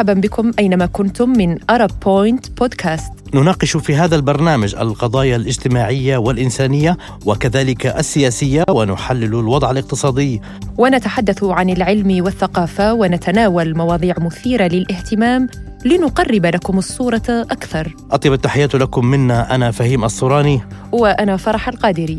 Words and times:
مرحبا 0.00 0.20
بكم 0.20 0.52
أينما 0.58 0.86
كنتم 0.86 1.28
من 1.30 1.58
أرب 1.70 1.90
بوينت 2.04 2.60
بودكاست 2.60 3.12
نناقش 3.34 3.76
في 3.76 3.96
هذا 3.96 4.16
البرنامج 4.16 4.74
القضايا 4.74 5.36
الاجتماعية 5.36 6.16
والإنسانية 6.16 6.96
وكذلك 7.26 7.86
السياسية 7.86 8.64
ونحلل 8.70 9.24
الوضع 9.24 9.70
الاقتصادي. 9.70 10.40
ونتحدث 10.78 11.44
عن 11.44 11.70
العلم 11.70 12.24
والثقافة 12.24 12.92
ونتناول 12.92 13.76
مواضيع 13.76 14.14
مثيرة 14.18 14.64
للاهتمام 14.64 15.48
لنقرب 15.84 16.46
لكم 16.46 16.78
الصورة 16.78 17.22
أكثر. 17.28 17.96
أطيب 18.10 18.32
التحيات 18.32 18.74
لكم 18.74 19.06
منا 19.06 19.54
أنا 19.54 19.70
فهيم 19.70 20.04
الصوراني. 20.04 20.60
وأنا 20.92 21.36
فرح 21.36 21.68
القادري. 21.68 22.18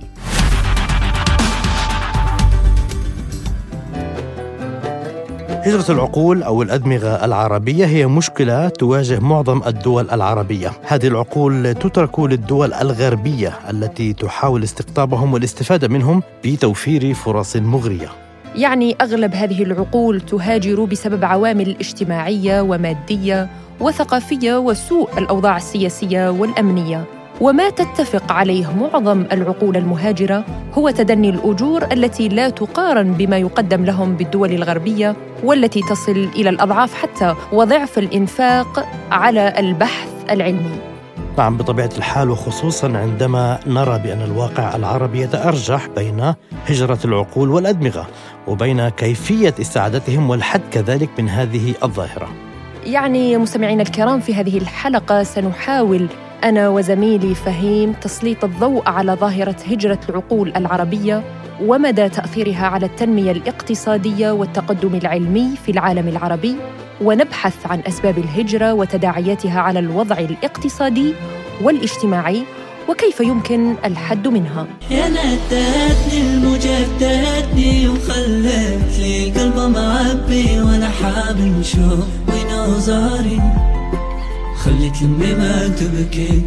هجرة 5.63 5.91
العقول 5.91 6.43
أو 6.43 6.61
الأدمغة 6.61 7.25
العربية 7.25 7.85
هي 7.85 8.07
مشكلة 8.07 8.69
تواجه 8.69 9.19
معظم 9.19 9.61
الدول 9.67 10.09
العربية. 10.09 10.71
هذه 10.87 11.07
العقول 11.07 11.73
تترك 11.73 12.19
للدول 12.19 12.73
الغربية 12.73 13.59
التي 13.69 14.13
تحاول 14.13 14.63
استقطابهم 14.63 15.33
والاستفادة 15.33 15.87
منهم 15.87 16.23
بتوفير 16.45 17.13
فرص 17.13 17.55
مغرية. 17.55 18.09
يعني 18.55 18.95
أغلب 19.01 19.35
هذه 19.35 19.63
العقول 19.63 20.21
تهاجر 20.21 20.85
بسبب 20.85 21.25
عوامل 21.25 21.75
اجتماعية 21.79 22.61
ومادية 22.61 23.49
وثقافية 23.79 24.59
وسوء 24.59 25.17
الأوضاع 25.17 25.57
السياسية 25.57 26.29
والأمنية. 26.29 27.20
وما 27.41 27.69
تتفق 27.69 28.31
عليه 28.31 28.73
معظم 28.73 29.25
العقول 29.31 29.77
المهاجرة 29.77 30.45
هو 30.73 30.89
تدني 30.89 31.29
الأجور 31.29 31.83
التي 31.91 32.27
لا 32.27 32.49
تقارن 32.49 33.13
بما 33.13 33.37
يقدم 33.37 33.85
لهم 33.85 34.15
بالدول 34.15 34.51
الغربية 34.51 35.15
والتي 35.43 35.81
تصل 35.81 36.29
إلى 36.35 36.49
الأضعاف 36.49 36.93
حتى 36.93 37.35
وضعف 37.53 37.97
الإنفاق 37.97 38.87
على 39.11 39.53
البحث 39.59 40.09
العلمي. 40.29 40.79
نعم 41.37 41.57
بطبيعة 41.57 41.89
الحال 41.97 42.29
وخصوصا 42.29 42.97
عندما 42.97 43.59
نرى 43.67 43.99
بأن 43.99 44.21
الواقع 44.21 44.75
العربي 44.75 45.21
يتأرجح 45.21 45.87
بين 45.87 46.33
هجرة 46.69 46.99
العقول 47.05 47.49
والأدمغة 47.49 48.07
وبين 48.47 48.89
كيفية 48.89 49.53
استعادتهم 49.61 50.29
والحد 50.29 50.61
كذلك 50.71 51.09
من 51.19 51.29
هذه 51.29 51.73
الظاهرة. 51.83 52.27
يعني 52.85 53.37
مستمعينا 53.37 53.81
الكرام 53.83 54.19
في 54.19 54.35
هذه 54.35 54.57
الحلقة 54.57 55.23
سنحاول 55.23 56.07
أنا 56.43 56.69
وزميلي 56.69 57.35
فهيم 57.35 57.93
تسليط 57.93 58.43
الضوء 58.43 58.89
على 58.89 59.13
ظاهرة 59.13 59.55
هجرة 59.71 59.99
العقول 60.09 60.53
العربية 60.55 61.23
ومدى 61.61 62.09
تأثيرها 62.09 62.65
على 62.67 62.85
التنمية 62.85 63.31
الاقتصادية 63.31 64.31
والتقدم 64.31 64.95
العلمي 64.95 65.55
في 65.65 65.71
العالم 65.71 66.07
العربي 66.07 66.55
ونبحث 67.01 67.65
عن 67.65 67.81
أسباب 67.87 68.17
الهجرة 68.17 68.73
وتداعياتها 68.73 69.59
على 69.59 69.79
الوضع 69.79 70.17
الاقتصادي 70.17 71.13
والاجتماعي 71.61 72.43
وكيف 72.89 73.19
يمكن 73.19 73.75
الحد 73.85 74.27
منها. 74.27 74.67
يا 74.91 75.09
نتاتني 75.09 76.21
المجددني 76.21 77.87
وخلت 77.89 78.99
لي 78.99 79.31
قلب 79.31 79.57
معبي 79.57 80.61
وأنا 80.61 80.89
حابب 80.89 81.59
نشوف 81.59 82.05
وين 82.29 82.79
زاري 82.79 83.41
خليك 84.65 84.93
لمي 85.01 85.33
ما 85.33 85.67
تبكي. 85.67 86.41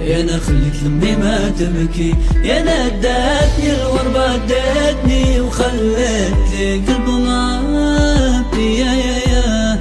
يا 0.00 0.20
أنا 0.20 0.38
خليك 0.38 0.74
لمي 0.84 1.16
ما 1.16 1.48
تبكي. 1.58 2.14
يا 2.44 2.60
أنا 2.60 2.86
ادتني 2.86 3.72
الغربة 3.72 4.34
ادتني 4.34 5.40
وخلت 5.40 6.34
لي 6.58 6.76
قلب 6.76 7.08
معبي 7.08 8.78
يا 8.78 8.92
يا 8.92 9.18
يا. 9.28 9.78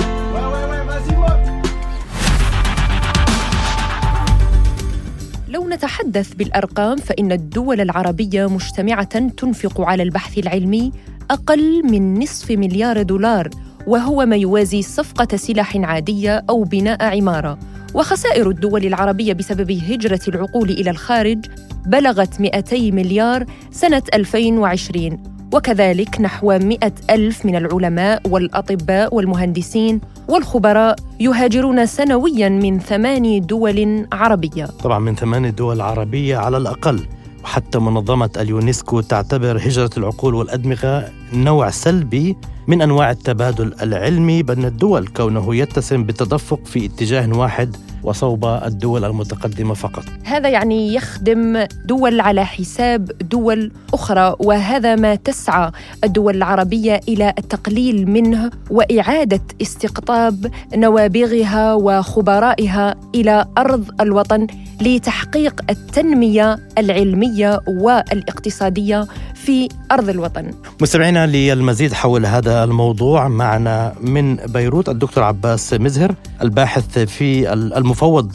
لو 5.47 5.69
نتحدث 5.69 6.33
بالأرقام 6.33 6.97
فإن 6.97 7.31
الدول 7.31 7.81
العربية 7.81 8.49
مجتمعة 8.49 9.29
تنفق 9.29 9.81
على 9.81 10.03
البحث 10.03 10.37
العلمي 10.37 10.91
أقل 11.31 11.91
من 11.91 12.19
نصف 12.19 12.51
مليار 12.51 13.01
دولار 13.01 13.49
وهو 13.89 14.25
ما 14.25 14.35
يوازي 14.35 14.81
صفقة 14.81 15.37
سلاح 15.37 15.77
عادية 15.77 16.43
أو 16.49 16.63
بناء 16.63 17.03
عمارة. 17.17 17.59
وخسائر 17.93 18.49
الدول 18.49 18.85
العربية 18.85 19.33
بسبب 19.33 19.71
هجرة 19.71 20.19
العقول 20.27 20.69
إلى 20.69 20.89
الخارج 20.89 21.45
بلغت 21.85 22.41
200 22.41 22.91
مليار 22.91 23.45
سنة 23.71 24.03
2020 24.13 25.23
وكذلك 25.53 26.21
نحو 26.21 26.47
100 26.59 26.77
ألف 27.09 27.45
من 27.45 27.55
العلماء 27.55 28.21
والأطباء 28.27 29.15
والمهندسين 29.15 30.01
والخبراء 30.27 30.95
يهاجرون 31.19 31.85
سنويا 31.85 32.49
من 32.49 32.79
ثماني 32.79 33.39
دول 33.39 34.07
عربية. 34.11 34.65
طبعا 34.65 34.99
من 34.99 35.15
ثماني 35.15 35.51
دول 35.51 35.81
عربية 35.81 36.37
على 36.37 36.57
الأقل. 36.57 37.07
وحتى 37.43 37.79
منظمة 37.79 38.29
اليونسكو 38.37 39.01
تعتبر 39.01 39.57
هجرة 39.57 39.89
العقول 39.97 40.35
والأدمغة 40.35 41.09
نوع 41.33 41.69
سلبي 41.69 42.37
من 42.69 42.81
أنواع 42.81 43.11
التبادل 43.11 43.73
العلمي 43.81 44.43
بين 44.43 44.65
الدول 44.65 45.07
كونه 45.07 45.55
يتسم 45.55 46.03
بالتدفق 46.03 46.65
في 46.65 46.85
اتجاه 46.85 47.37
واحد 47.37 47.75
وصوب 48.03 48.45
الدول 48.45 49.05
المتقدمة 49.05 49.73
فقط. 49.73 50.03
هذا 50.23 50.49
يعني 50.49 50.93
يخدم 50.93 51.65
دول 51.85 52.19
على 52.19 52.45
حساب 52.45 53.11
دول 53.21 53.71
أخرى 53.93 54.35
وهذا 54.39 54.95
ما 54.95 55.15
تسعى 55.15 55.71
الدول 56.03 56.35
العربية 56.35 57.01
إلى 57.07 57.33
التقليل 57.37 58.09
منه 58.09 58.51
وإعادة 58.69 59.41
استقطاب 59.61 60.51
نوابغها 60.75 61.73
وخبرائها 61.73 62.95
إلى 63.15 63.45
أرض 63.57 64.01
الوطن 64.01 64.47
لتحقيق 64.81 65.61
التنمية 65.69 66.59
العلمية 66.77 67.59
والاقتصادية 67.67 69.07
في 69.35 69.69
أرض 69.91 70.09
الوطن. 70.09 70.51
مستمعينا 70.81 71.27
للمزيد 71.27 71.93
حول 71.93 72.25
هذا 72.25 72.58
الموضوع 72.63 73.27
معنا 73.27 73.93
من 74.01 74.35
بيروت 74.35 74.89
الدكتور 74.89 75.23
عباس 75.23 75.73
مزهر 75.73 76.15
الباحث 76.41 76.99
في 76.99 77.53
المفوض 77.53 78.31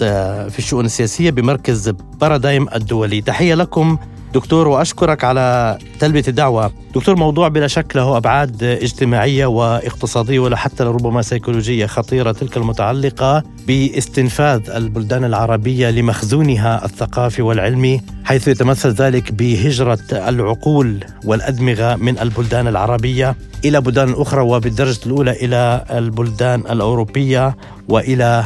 في 0.49 0.59
الشؤون 0.59 0.85
السياسية 0.85 1.31
بمركز 1.31 1.89
بارادايم 2.21 2.67
الدولي. 2.75 3.21
تحية 3.21 3.55
لكم 3.55 3.99
دكتور 4.35 4.69
وأشكرك 4.69 5.25
على 5.25 5.79
تلبية 6.01 6.23
الدعوة. 6.29 6.73
دكتور 6.95 7.17
موضوع 7.17 7.49
بلا 7.49 7.67
شك 7.67 7.97
له 7.97 8.17
أبعاد 8.17 8.63
اجتماعية 8.63 9.47
واقتصادية 9.47 10.39
ولا 10.39 10.57
حتى 10.57 10.85
ربما 10.85 11.23
سيكولوجية 11.23 11.87
خطيرة 11.87 12.33
تلك 12.33 12.57
المتعلقة 12.57 13.43
باستنفاذ 13.67 14.71
البلدان 14.71 15.25
العربية 15.25 15.91
لمخزونها 15.91 16.85
الثقافي 16.85 17.43
والعلمي 17.43 18.01
حيث 18.25 18.49
يتمثل 18.49 18.89
ذلك 18.89 19.33
بهجرة 19.33 19.99
العقول 20.13 21.05
والأدمغة 21.25 21.97
من 21.97 22.19
البلدان 22.19 22.69
العربية 22.69 23.37
إلى 23.65 23.81
بلدان 23.81 24.13
أخرى 24.13 24.41
وبالدرجة 24.41 25.07
الأولى 25.07 25.31
إلى 25.31 25.85
البلدان 25.91 26.61
الأوروبية 26.61 27.57
وإلى 27.89 28.45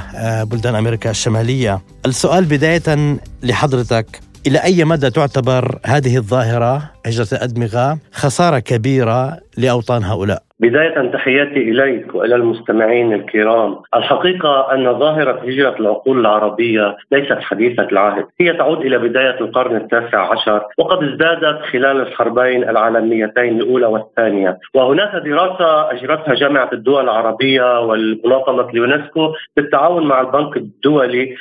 بلدان 0.50 0.74
أمريكا 0.74 1.10
الشمالية. 1.10 1.80
السؤال 2.06 2.44
بداية 2.44 3.18
لحضرتك 3.42 4.20
إلى 4.48 4.58
أي 4.58 4.84
مدى 4.84 5.10
تعتبر 5.10 5.78
هذه 5.86 6.16
الظاهرة 6.16 6.90
هجرة 7.06 7.28
الأدمغة 7.32 7.98
خسارة 8.12 8.58
كبيرة 8.58 9.40
لأوطان 9.58 10.02
هؤلاء؟ 10.04 10.38
بداية 10.60 11.10
تحياتي 11.10 11.70
إليك 11.70 12.14
وإلى 12.14 12.34
المستمعين 12.34 13.12
الكرام. 13.12 13.76
الحقيقة 13.96 14.74
أن 14.74 14.98
ظاهرة 14.98 15.40
هجرة 15.46 15.76
العقول 15.80 16.20
العربية 16.20 16.96
ليست 17.12 17.38
حديثة 17.40 17.82
العهد. 17.82 18.26
هي 18.40 18.52
تعود 18.52 18.80
إلى 18.80 18.98
بداية 18.98 19.40
القرن 19.40 19.76
التاسع 19.76 20.32
عشر 20.32 20.62
وقد 20.78 21.02
ازدادت 21.02 21.62
خلال 21.72 22.00
الحربين 22.00 22.68
العالميتين 22.68 23.60
الأولى 23.60 23.86
والثانية. 23.86 24.58
وهناك 24.74 25.22
دراسة 25.24 25.90
أجرتها 25.90 26.34
جامعة 26.34 26.70
الدول 26.72 27.04
العربية 27.04 27.80
والمنظمة 27.80 28.70
اليونسكو 28.70 29.32
بالتعاون 29.56 30.06
مع 30.06 30.20
البنك 30.20 30.56
الدولي 30.56 31.34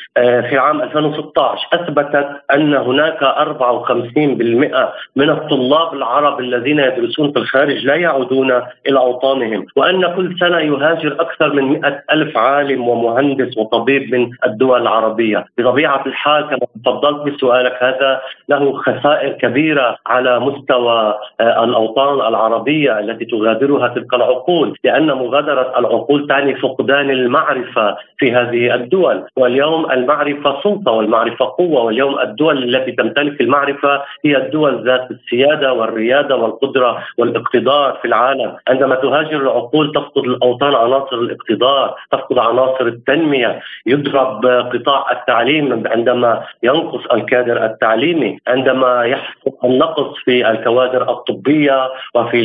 في 0.49 0.57
عام 0.57 0.81
2016 0.81 1.67
أثبتت 1.73 2.29
أن 2.53 2.73
هناك 2.73 3.23
54% 3.23 4.93
من 5.15 5.29
الطلاب 5.29 5.93
العرب 5.93 6.39
الذين 6.39 6.79
يدرسون 6.79 7.31
في 7.31 7.39
الخارج 7.39 7.85
لا 7.85 7.95
يعودون 8.07 8.51
إلى 8.87 8.99
أوطانهم 8.99 9.65
وأن 9.75 10.15
كل 10.15 10.35
سنة 10.39 10.59
يهاجر 10.59 11.15
أكثر 11.19 11.53
من 11.53 11.63
مئة 11.63 12.03
ألف 12.11 12.37
عالم 12.37 12.87
ومهندس 12.87 13.57
وطبيب 13.57 14.15
من 14.15 14.29
الدول 14.45 14.81
العربية. 14.81 15.45
بطبيعة 15.57 16.03
الحال 16.05 16.43
كما 16.47 16.59
تفضلت 16.85 17.19
بسؤالك 17.27 17.83
هذا 17.83 18.21
له 18.49 18.73
خسائر 18.73 19.31
كبيرة 19.33 19.97
على 20.07 20.39
مستوى 20.39 21.15
الأوطان 21.41 22.27
العربية 22.27 22.99
التي 22.99 23.25
تغادرها 23.25 23.87
تلك 23.87 24.13
العقول 24.13 24.77
لأن 24.83 25.07
مغادرة 25.07 25.73
العقول 25.79 26.27
تعني 26.27 26.55
فقدان 26.55 27.09
المعرفة 27.09 27.97
في 28.17 28.31
هذه 28.31 28.75
الدول. 28.75 29.23
واليوم 29.35 29.91
المعرفة 29.91 30.61
سلطة 30.63 30.91
والمعرفة 30.91 31.45
قوة 31.45 31.81
واليوم 31.83 32.19
الدول 32.19 32.75
التي 32.75 32.91
تمتلك 32.91 33.41
المعرفة 33.41 34.01
هي 34.25 34.37
الدول 34.37 34.83
ذات 34.85 35.11
السياسة 35.11 35.37
السيادة 35.47 35.73
والريادة 35.73 36.35
والقدرة 36.35 37.03
والإقتدار. 37.17 37.96
في 38.01 38.07
العالم، 38.07 38.55
عندما 38.67 38.95
تهاجر 38.95 39.41
العقول 39.41 39.91
تفقد 39.91 40.23
الأوطان 40.23 40.75
عناصر 40.75 41.15
الاقتدار، 41.15 41.95
تفقد 42.11 42.37
عناصر 42.37 42.85
التنمية، 42.85 43.59
يضرب 43.85 44.45
قطاع 44.45 45.11
التعليم 45.11 45.83
عندما 45.87 46.43
ينقص 46.63 47.05
الكادر 47.13 47.65
التعليمي، 47.65 48.37
عندما 48.47 49.03
يحصل 49.03 49.51
النقص 49.63 50.17
في 50.25 50.49
الكوادر 50.51 51.11
الطبية 51.11 51.89
وفي 52.15 52.37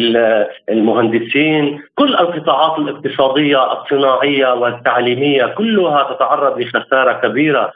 المهندسين، 0.68 1.82
كل 1.94 2.14
القطاعات 2.14 2.78
الاقتصادية 2.78 3.72
الصناعية 3.72 4.54
والتعليمية 4.54 5.46
كلها 5.46 6.12
تتعرض 6.12 6.58
لخسارة 6.58 7.12
كبيرة. 7.12 7.72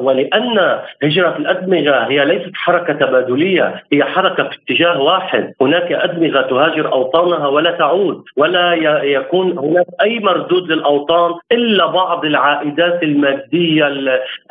ولأن 0.00 0.78
هجرة 1.02 1.36
الأدمغة 1.36 2.06
هي 2.08 2.24
ليست 2.24 2.50
حركة 2.54 2.92
تبادلية 2.92 3.82
هي 3.92 4.04
حركة 4.04 4.48
في 4.48 4.56
اتجاه 4.56 5.00
واحد. 5.00 5.54
هناك 5.60 5.92
أدمغة 5.92 6.40
تهاجر 6.40 6.87
اوطانها 6.92 7.46
ولا 7.46 7.70
تعود 7.70 8.24
ولا 8.36 8.74
يكون 9.02 9.58
هناك 9.58 9.86
أي 10.02 10.18
مردود 10.20 10.72
للأوطان 10.72 11.34
إلا 11.52 11.86
بعض 11.86 12.24
العائدات 12.24 13.02
المادية 13.02 13.86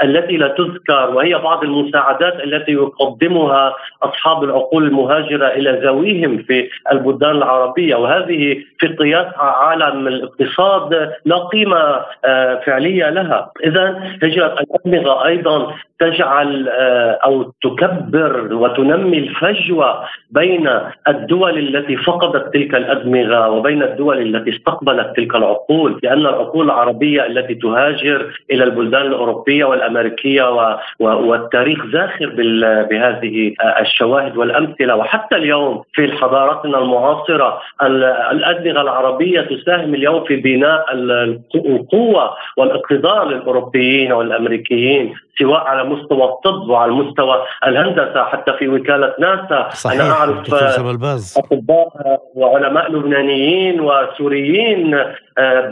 التي 0.04 0.38
لا 0.38 0.48
تذكر 0.48 1.10
وهي 1.10 1.36
بعض 1.36 1.64
المساعدات 1.64 2.44
التي 2.44 2.72
يقدمها 2.72 3.74
أصحاب 4.04 4.44
العقول 4.44 4.84
المهاجرة 4.84 5.48
إلى 5.48 5.72
ذويهم 5.84 6.38
في 6.38 6.70
البلدان 6.92 7.32
العربية. 7.32 7.96
وهذه 7.96 8.58
في 8.80 8.88
قياس 8.88 9.26
عالم 9.38 10.08
الاقتصاد 10.08 11.12
لا 11.26 11.38
قيمة 11.38 12.02
آه، 12.26 12.62
فعلية 12.66 13.10
لها، 13.10 13.52
إذا 13.66 14.04
هجره 14.24 14.56
الادمغه 14.60 15.26
أيضا 15.26 15.74
تجعل 16.00 16.70
آه، 16.70 17.20
أو 17.24 17.52
تكبر 17.62 18.54
وتنمي 18.54 19.18
الفجوة 19.18 20.04
بين 20.32 20.70
الدول 21.08 21.58
التي 21.58 21.98
فقدت 22.28 22.54
تلك 22.54 22.76
الادمغه 22.76 23.50
وبين 23.50 23.84
الدول 23.84 24.36
التي 24.36 24.56
استقبلت 24.56 25.16
تلك 25.16 25.36
العقول، 25.36 26.00
لأن 26.04 26.20
العقول 26.20 26.66
العربية 26.66 27.26
التي 27.26 27.56
تهاجر 27.56 28.40
إلى 28.52 28.64
البلدان 28.64 29.02
الأوروبية 29.02 29.66
والأمريكية 29.66 30.78
والتاريخ 31.00 31.86
زاخر 31.94 32.30
بهذه 32.90 33.54
الشواهد 33.80 34.38
والأمثلة 34.38 34.96
وحتى 34.96 35.36
اليوم 35.36 35.84
في 35.94 36.12
حضارتنا 36.12 36.78
المعاصرة 36.78 37.62
الادمغه 38.32 38.82
العربية 38.82 39.42
تساهم 39.42 39.96
اليوم 39.96 40.24
في 40.24 40.36
بناء 40.36 40.86
القوة 41.56 42.36
والاقتدار 42.58 43.28
للأوروبيين 43.28 44.12
والأمريكيين 44.12 45.14
سواء 45.40 45.62
على 45.62 45.84
مستوى 45.84 46.24
الطب 46.24 46.70
وعلى 46.70 46.92
مستوى 46.92 47.44
الهندسة 47.68 48.24
حتى 48.24 48.54
في 48.54 48.68
وكالة 48.68 49.14
ناسا 49.20 49.70
صحيح. 49.70 50.02
أنا 50.02 50.12
اعرف 50.12 50.54
أطباء 51.38 52.17
وعلماء 52.36 52.92
لبنانيين 52.92 53.82
وسوريين 53.82 54.96
آه، 55.40 55.70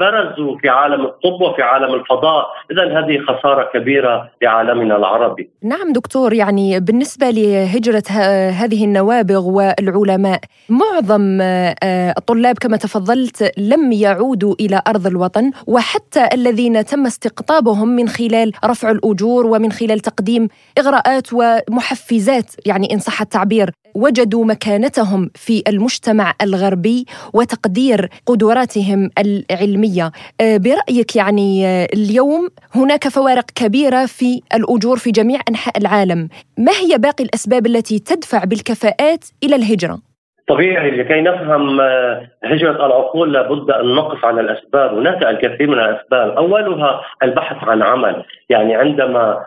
برزوا 0.00 0.58
في 0.58 0.68
عالم 0.68 1.04
الطب 1.04 1.40
وفي 1.40 1.62
عالم 1.62 1.94
الفضاء. 1.94 2.46
اذا 2.70 2.98
هذه 2.98 3.18
خسارة 3.18 3.70
كبيرة 3.74 4.30
لعالمنا 4.42 4.96
العربي. 4.96 5.50
نعم 5.62 5.92
دكتور 5.92 6.32
يعني 6.32 6.80
بالنسبة 6.80 7.30
لهجرة 7.30 8.02
هذه 8.50 8.84
النوابغ 8.84 9.48
والعلماء 9.48 10.40
معظم 10.68 11.38
آه، 11.40 12.14
الطلاب 12.18 12.58
كما 12.58 12.76
تفضلت 12.76 13.52
لم 13.58 13.92
يعودوا 13.92 14.54
إلى 14.60 14.82
أرض 14.88 15.06
الوطن 15.06 15.50
وحتى 15.66 16.28
الذين 16.34 16.84
تم 16.84 17.06
استقطابهم 17.06 17.88
من 17.88 18.08
خلال 18.08 18.52
رفع 18.64 18.90
الأجور 18.90 19.46
ومن 19.46 19.72
خلال 19.72 20.00
تقديم 20.00 20.48
إغراءات 20.78 21.26
ومحفزات 21.32 22.50
يعني 22.66 22.92
إن 22.92 22.98
صح 22.98 23.20
التعبير. 23.20 23.70
وجدوا 23.94 24.44
مكانتهم 24.44 25.30
في 25.34 25.62
المجتمع 25.68 26.32
الغربي 26.42 27.04
وتقدير 27.34 28.08
قدراتهم 28.26 29.10
العلمية. 29.18 30.10
آه، 30.40 30.56
برأيك 30.56 31.16
يعني 31.16 31.66
آه، 31.66 31.86
اليوم 31.94 32.48
هناك 32.74 33.08
فوارق 33.08 33.46
كبيرة 33.54 34.06
في 34.06 34.40
الأجور 34.54 34.96
في 34.96 35.10
جميع 35.10 35.40
أنحاء 35.48 35.78
العالم. 35.78 36.28
ما 36.58 36.72
هي 36.72 36.98
باقي 36.98 37.24
الأسباب 37.24 37.66
التي 37.66 37.98
تدفع 37.98 38.44
بالكفاءات 38.44 39.24
إلى 39.44 39.56
الهجرة؟ 39.56 39.98
طبيعي 40.48 40.90
لكي 40.90 41.20
نفهم 41.20 41.80
آه، 41.80 42.28
هجرة 42.44 42.86
العقول 42.86 43.32
لابد 43.32 43.70
أن 43.70 43.94
نقف 43.94 44.24
على 44.24 44.40
الأسباب. 44.40 44.94
هناك 44.94 45.22
الكثير 45.22 45.66
من 45.70 45.78
الأسباب. 45.78 46.30
أولها 46.30 47.00
البحث 47.22 47.56
عن 47.68 47.82
عمل. 47.82 48.24
يعني 48.48 48.74
عندما 48.74 49.44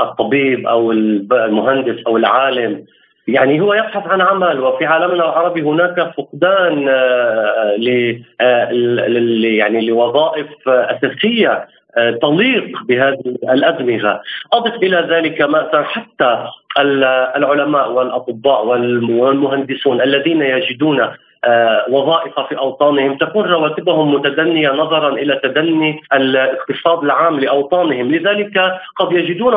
الطبيب 0.00 0.66
أو 0.66 0.92
المهندس 0.92 2.06
أو 2.06 2.16
العالم 2.16 2.84
يعني 3.28 3.60
هو 3.60 3.74
يبحث 3.74 4.06
عن 4.06 4.20
عمل 4.20 4.60
وفي 4.60 4.86
عالمنا 4.86 5.24
العربي 5.24 5.62
هناك 5.62 6.14
فقدان 6.16 6.88
آه، 6.88 7.76
آه، 8.40 8.72
ل 8.72 9.44
يعني 9.44 9.86
لوظائف 9.86 10.68
أساسية 10.68 11.68
آه، 11.96 12.10
تليق 12.10 12.82
بهذه 12.88 13.22
الادمغه، 13.26 14.22
أضف 14.52 14.74
إلى 14.74 15.06
ذلك 15.10 15.40
مثلا 15.42 15.82
حتى 15.82 16.46
العلماء 17.36 17.92
والأطباء 17.92 18.66
والمهندسون 18.66 20.00
الذين 20.00 20.42
يجدون 20.42 21.08
وظائف 21.88 22.40
في 22.40 22.58
أوطانهم. 22.58 23.18
تكون 23.18 23.44
رواتبهم 23.44 24.14
متدنية 24.14 24.70
نظرا 24.70 25.08
إلى 25.08 25.40
تدني 25.42 26.00
الاقتصاد 26.12 27.04
العام 27.04 27.40
لأوطانهم، 27.40 28.10
لذلك 28.10 28.78
قد 28.96 29.12
يجدون 29.12 29.54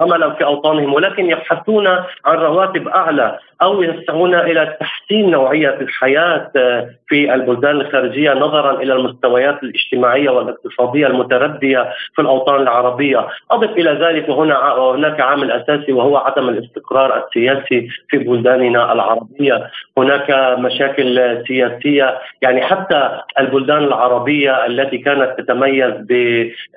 عملا 0.00 0.30
في 0.30 0.44
أوطانهم 0.44 0.94
ولكن 0.94 1.30
يبحثون 1.30 1.86
عن 2.24 2.36
رواتب 2.38 2.88
أعلى. 2.88 3.38
أو 3.62 3.82
يسعون 3.82 4.34
إلى 4.34 4.76
تحسين 4.80 5.30
نوعية 5.30 5.80
الحياة 5.80 6.50
آه، 6.56 6.90
في 7.08 7.34
البلدان 7.34 7.80
الخارجية 7.80 8.32
نظرا 8.32 8.82
إلى 8.82 8.92
المستويات 8.92 9.62
الاجتماعية 9.62 10.30
والاقتصادية 10.30 11.06
المتردية 11.06 11.92
في 12.14 12.22
الأوطان 12.22 12.62
العربية، 12.62 13.26
أضف 13.50 13.70
إلى 13.70 13.90
ذلك 13.90 14.28
وهنا 14.28 14.74
هناك 14.78 15.20
عامل 15.20 15.50
أساسي 15.50 15.92
وهو 15.92 16.16
عدم 16.16 16.48
الاستقرار 16.48 17.24
السياسي 17.26 17.88
في 18.08 18.18
بلداننا 18.18 18.92
العربية، 18.92 19.70
هناك 19.98 20.56
مشاكل 20.58 21.42
سياسية 21.48 22.18
يعني 22.42 22.62
حتى 22.62 23.20
البلدان 23.40 23.84
العربية 23.84 24.66
التي 24.66 24.98
كانت 24.98 25.34
تتميز 25.38 25.92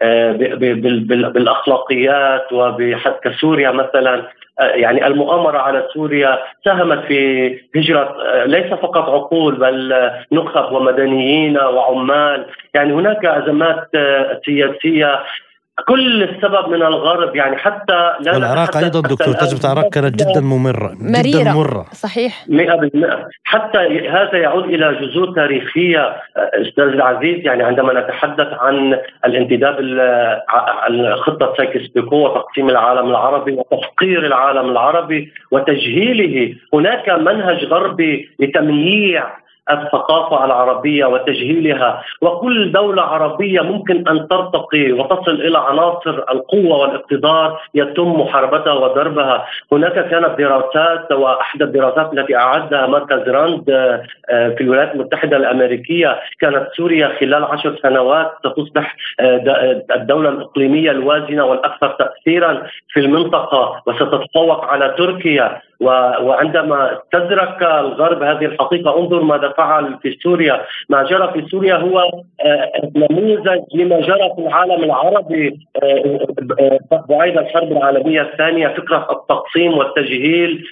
آه، 0.02 0.32
بالأخلاقيات 1.32 2.54
وكسوريا 2.54 3.72
مثلا. 3.72 4.24
يعني 4.60 5.08
المؤامرة 5.08 5.58
على 5.58 5.88
سوريا 5.94 6.40
ساهمت 6.66 7.06
في 7.06 7.50
هجرة 7.76 8.16
آه، 8.26 8.46
ليس 8.46 8.74
فقط 8.74 9.10
عقول 9.10 9.56
بل 9.56 9.94
نخب 10.32 10.72
ومدنيين 10.72 11.58
وعمال. 11.58 12.46
يعني 12.74 12.94
هناك 12.94 13.26
أزمات 13.26 13.90
سياسية 14.46 15.20
كل 15.88 16.24
السبب 16.24 16.70
من 16.70 16.82
الغرب 16.82 17.36
يعني 17.36 17.58
حتى 17.58 18.12
لا 18.20 18.34
والعراق 18.34 18.78
أيضا 18.78 19.02
دكتور 19.02 19.34
تجربة 19.34 19.64
العراق 19.64 19.90
كانت 19.90 20.16
جدا 20.16 20.42
ممرة 20.42 20.94
مريرة. 21.00 21.42
جدا 21.42 21.54
مره 21.54 21.86
صحيح 21.92 22.46
100% 22.50 22.50
حتى 23.44 24.10
هذا 24.10 24.38
يعود 24.38 24.64
إلى 24.64 24.96
جذور 25.02 25.36
تاريخية 25.36 26.16
أستاذ 26.38 26.84
العزيز 26.84 27.46
يعني 27.46 27.64
عندما 27.64 28.02
نتحدث 28.02 28.48
عن 28.60 29.00
الانتداب 29.26 29.76
عن 30.50 31.16
خطة 31.16 31.54
سايكس 31.58 31.88
بيكو 31.88 32.16
وتقسيم 32.16 32.70
العالم 32.70 33.10
العربي 33.10 33.52
وتفقير 33.52 34.26
العالم 34.26 34.70
العربي 34.70 35.32
وتجهيله 35.52 36.56
هناك 36.74 37.10
منهج 37.10 37.66
غربي 37.66 38.30
لتمييع 38.40 39.40
الثقافة 39.72 40.46
العربية 40.46 41.06
وتجهيلها 41.06 42.04
وكل 42.22 42.72
دولة 42.72 43.02
عربية 43.02 43.62
ممكن 43.62 44.08
أن 44.08 44.28
ترتقي 44.28 44.92
وتصل 44.92 45.32
إلى 45.32 45.58
عناصر 45.58 46.24
القوة 46.32 46.78
والاقتدار 46.78 47.60
يتم 47.74 48.22
محاربتها 48.22 48.74
وضربها. 48.74 49.46
هناك 49.72 49.94
كانت 49.94 50.38
دراسات 50.38 51.12
وأحدى 51.12 51.64
الدراسات 51.64 52.14
التي 52.14 52.36
أعدها 52.36 52.88
مركز 52.88 53.30
راند 53.30 53.70
آه، 53.70 54.50
في 54.50 54.62
الولايات 54.62 54.96
المتحدة 54.96 55.38
الأمريكية. 55.38 56.20
كانت 56.40 56.68
سوريا 56.78 57.12
خلال 57.20 57.44
عشر 57.44 57.76
سنوات 57.84 58.32
ستصبح 58.40 58.96
آه، 59.20 59.84
الدولة 59.96 60.30
الإقليمية 60.30 60.92
الوازنة 60.92 61.46
والأكثر 61.46 61.88
تاثيرا 61.88 62.64
في 62.90 63.00
المنطقة 63.00 63.82
وستتفوق 63.86 64.66
على 64.66 64.96
تركيا. 64.98 65.62
وعندما 65.82 66.98
استدرك 66.98 67.64
الغرب 67.64 68.24
هذه 68.24 68.46
الحقيقة 68.46 69.00
انظر 69.00 69.22
ماذا 69.22 69.54
فعل 69.58 69.98
في 70.02 70.18
سوريا. 70.24 70.62
ما 70.90 71.04
جرى 71.04 71.32
في 71.34 71.46
سوريا 71.52 71.76
هو 71.76 72.12
نموذج 72.96 73.60
لما 73.76 74.00
جرى 74.00 74.30
في 74.36 74.42
العالم 74.42 74.84
العربي 74.84 75.60
بعيد 77.10 77.38
الحرب 77.38 77.72
العالمية 77.72 78.22
الثانية 78.22 78.68
فكرة 78.68 79.08
التقسيم 79.12 79.78
والتجهيل 79.78 80.64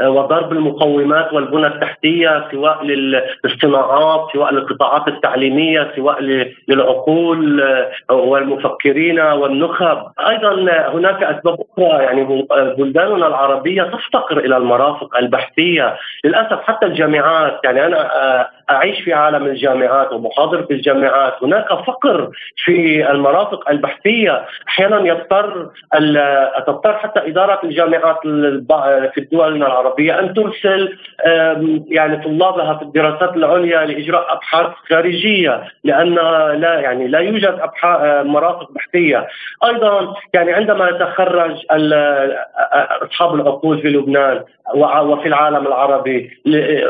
وضرب 0.00 0.52
المقومات 0.52 1.32
والبنى 1.32 1.66
التحتية 1.66 2.48
سواء 2.50 2.84
للصناعات 2.84 4.28
سواء 4.32 4.54
للقطاعات 4.54 5.08
التعليمية 5.08 5.92
سواء 5.96 6.20
للعقول 6.68 7.62
والمفكرين 8.10 9.20
والنخب. 9.20 9.98
أيضا 10.28 10.54
هناك 10.88 11.22
أسباب 11.22 11.58
أخرى 11.60 12.04
يعني 12.04 12.46
بلداننا 12.78 13.26
العربية 13.26 13.82
تفتقر 14.08 14.38
إلى 14.38 14.56
المرافق 14.56 15.16
البحثية. 15.16 15.96
للأسف 16.24 16.60
حتى 16.62 16.86
الجامعات 16.86 17.60
يعني 17.64 17.86
أنا 17.86 18.10
أعيش 18.70 19.00
في 19.00 19.12
عالم 19.12 19.46
الجامعات 19.46 20.12
ومحاضر 20.12 20.62
في 20.62 20.74
الجامعات. 20.74 21.34
هناك 21.42 21.68
فقر 21.68 22.30
في 22.56 23.10
المرافق 23.10 23.70
البحثية. 23.70 24.44
أحيانا 24.68 25.00
يضطر 25.08 25.70
تضطر 26.66 26.92
حتى 26.94 27.20
إدارة 27.28 27.60
الجامعات 27.64 28.18
في 29.14 29.18
الدول 29.18 29.56
العربية 29.56 30.18
أن 30.18 30.34
ترسل 30.34 30.98
يعني 31.88 32.16
طلابها 32.24 32.74
في 32.74 32.82
الدراسات 32.82 33.36
العليا 33.36 33.84
لإجراء 33.86 34.32
أبحاث 34.32 34.66
خارجية 34.90 35.62
لأن 35.84 36.14
لا 36.60 36.80
يعني 36.80 37.08
لا 37.08 37.18
يوجد 37.18 37.58
أبحاث 37.60 38.26
مرافق 38.26 38.72
بحثية. 38.72 39.28
أيضا 39.64 40.14
يعني 40.34 40.52
عندما 40.52 40.88
يتخرج 40.88 41.56
أصحاب 43.02 43.34
العقول 43.34 43.78
في 43.78 43.88
لبنان 43.98 44.44
وفي 44.74 45.28
العالم 45.28 45.66
العربي 45.66 46.30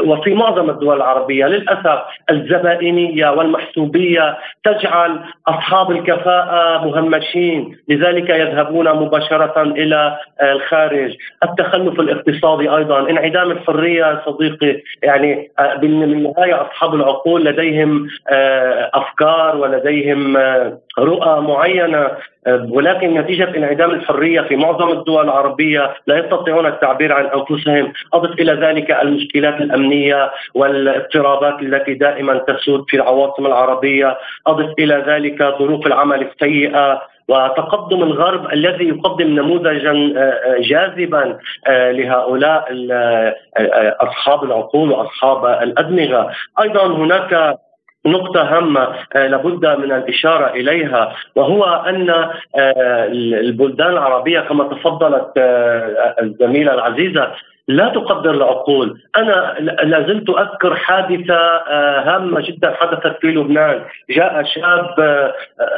وفي 0.04 0.35
معظم 0.35 0.70
الدول 0.70 0.97
العربية. 0.97 1.47
للأسف 1.47 2.00
الزبائنية 2.30 3.30
والمحسوبية 3.30 4.38
تجعل 4.64 5.20
أصحاب 5.49 5.90
الكفاءة 5.90 6.85
مهمشين. 6.87 7.78
لذلك 7.88 8.30
يذهبون 8.30 8.97
مباشرة 8.97 9.62
إلى 9.62 10.18
الخارج. 10.42 11.14
التخلف 11.42 12.00
الاقتصادي 12.00 12.68
أيضا. 12.76 13.11
انعدام 13.11 13.50
الحرية 13.50 14.23
صديقي 14.26 14.82
يعني 15.02 15.50
بالنهايه 15.76 16.62
أصحاب 16.62 16.94
العقول 16.94 17.44
لديهم 17.44 18.08
أفكار 18.94 19.56
ولديهم 19.56 20.37
رؤى 20.99 21.40
معينة. 21.40 22.08
ولكن 22.70 23.14
نتيجة 23.14 23.56
انعدام 23.56 23.90
الحرية 23.90 24.40
في 24.40 24.56
معظم 24.56 24.92
الدول 24.92 25.25
العربية 25.25 25.90
لا 26.06 26.18
يستطيعون 26.18 26.66
التعبير 26.66 27.12
عن 27.12 27.25
أنفسهم، 27.25 27.67
أضف 28.14 28.40
إلى 28.40 28.52
ذلك 28.52 28.90
المشكلات 28.90 29.60
الأمنية 29.60 30.30
والاضطرابات 30.54 31.62
التي 31.62 31.94
دائما 31.94 32.38
تسود 32.38 32.84
في 32.88 32.96
العواصم 32.96 33.46
العربية، 33.46 34.18
أضف 34.46 34.75
إلى 34.78 35.04
ذلك 35.06 35.42
ظروف 35.58 35.87
العمل 35.87 36.22
السيئة 36.22 37.02
وتقدم 37.28 38.02
الغرب 38.02 38.52
الذي 38.52 38.88
يقدم 38.88 39.26
نموذجا 39.26 39.92
جاذبا 40.60 41.38
لهؤلاء 41.68 42.64
أصحاب 44.00 44.44
العقول 44.44 44.90
وأصحاب 44.90 45.62
الأدمغة، 45.62 46.30
أيضا 46.62 46.87
هناك 46.87 47.58
نقطة 48.07 48.43
هامة 48.43 48.88
لابد 49.14 49.67
من 49.67 49.93
الإشارة 49.93 50.50
إليها 50.50 51.17
وهو 51.35 51.64
أن 51.64 52.31
البلدان 53.14 53.90
العربية 53.90 54.40
كما 54.40 54.64
تفضلت 54.64 55.33
الزميلة 56.23 56.75
العزيزة 56.75 57.31
لا 57.69 57.88
تقدر 57.88 58.31
العقول. 58.31 59.00
أنا 59.17 59.55
لا 59.61 60.07
زلت 60.09 60.31
أذكر 60.31 60.76
حادثة 60.76 61.57
هامة 62.07 62.40
جدا 62.40 62.75
حدثت 62.81 63.21
في 63.21 63.26
لبنان. 63.26 63.83
جاء 64.11 64.45
شاب 64.45 64.95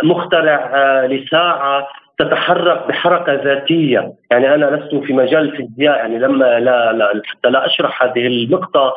مخترع 0.03 0.71
لساعة 1.05 1.89
تتحرك 2.21 2.89
بحركة 2.89 3.33
ذاتية. 3.33 4.13
يعني 4.31 4.55
أنا 4.55 4.77
لست 4.77 5.05
في 5.05 5.13
مجال 5.13 5.43
الفيزياء 5.43 5.97
يعني 5.97 6.19
لما 6.19 6.61
لا, 6.61 6.93
لا 6.93 7.23
حتى 7.25 7.51
لا 7.51 7.67
أشرح 7.67 8.03
هذه 8.03 8.27
النقطة 8.27 8.95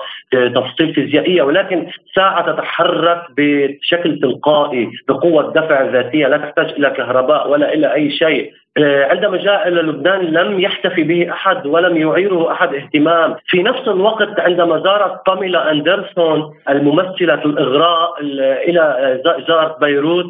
تفصيل 0.55 0.93
فيزيائية 0.93 1.41
ولكن 1.41 1.87
ساعة 2.15 2.51
تتحرك 2.51 3.21
بشكل 3.37 4.19
تلقائي 4.19 4.89
بقوة 5.07 5.53
دفع 5.53 5.81
ذاتية 5.81 6.27
لا 6.27 6.37
تحتاج 6.37 6.69
إلى 6.69 6.89
كهرباء 6.89 7.49
ولا 7.49 7.73
إلى 7.73 7.93
أي 7.93 8.11
شيء. 8.11 8.51
عندما 8.77 9.37
جاء 9.37 9.67
إلى 9.67 9.81
لبنان 9.81 10.21
لم 10.21 10.59
يحتفي 10.59 11.03
به 11.03 11.31
أحد 11.31 11.67
ولم 11.67 11.97
يعيره 11.97 12.51
أحد 12.51 12.75
اهتمام، 12.75 13.35
في 13.47 13.63
نفس 13.63 13.87
الوقت 13.87 14.39
عندما 14.39 14.79
زارت 14.79 15.29
باميلا 15.29 15.71
أندرسون 15.71 16.53
الممثلة 16.69 17.33
الإغراء 17.45 18.13
إلى 18.69 19.19
زارت 19.47 19.79
بيروت 19.79 20.25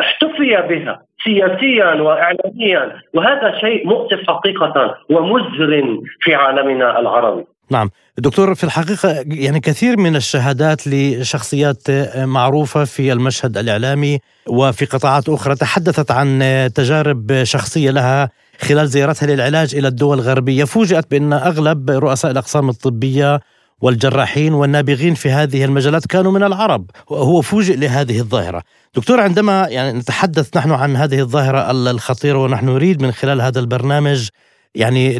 احتفي 0.00 0.56
بها. 0.68 1.00
سياسيا 1.24 2.02
واعلاميا. 2.02 3.00
وهذا 3.14 3.58
شيء 3.60 3.86
مؤسف 3.86 4.20
حقيقة 4.28 4.94
ومزر 5.10 5.84
في 6.20 6.34
عالمنا 6.34 7.00
العربي. 7.00 7.44
نعم. 7.70 7.90
دكتور 8.18 8.54
في 8.54 8.64
الحقيقة 8.64 9.24
يعني 9.26 9.60
كثير 9.60 9.96
من 9.96 10.16
الشهادات 10.16 10.86
لشخصيات 10.86 11.82
معروفة 12.16 12.84
في 12.84 13.12
المشهد 13.12 13.58
الإعلامي 13.58 14.18
وفي 14.48 14.84
قطاعات 14.84 15.28
أخرى 15.28 15.54
تحدثت 15.54 16.10
عن 16.10 16.38
تجارب 16.74 17.44
شخصية 17.44 17.90
لها 17.90 18.30
خلال 18.60 18.86
زيارتها 18.86 19.26
للعلاج 19.26 19.74
إلى 19.74 19.88
الدول 19.88 20.18
الغربية. 20.18 20.64
فوجئت 20.64 21.10
بأن 21.10 21.32
أغلب 21.32 21.90
رؤساء 21.90 22.30
الأقسام 22.30 22.68
الطبية 22.68 23.40
والجراحين 23.84 24.54
والنابغين 24.54 25.14
في 25.14 25.30
هذه 25.30 25.64
المجالات 25.64 26.06
كانوا 26.06 26.32
من 26.32 26.42
العرب 26.42 26.90
هو 27.08 27.40
فوجئ 27.42 27.76
لهذه 27.76 28.18
الظاهرة. 28.18 28.62
دكتور 28.94 29.20
عندما 29.20 29.66
يعني 29.68 29.98
نتحدث 29.98 30.56
نحن 30.56 30.70
عن 30.70 30.96
هذه 30.96 31.20
الظاهرة 31.20 31.70
الخطيرة 31.70 32.38
ونحن 32.38 32.66
نريد 32.66 33.02
من 33.02 33.12
خلال 33.12 33.40
هذا 33.40 33.60
البرنامج 33.60 34.28
يعني 34.74 35.16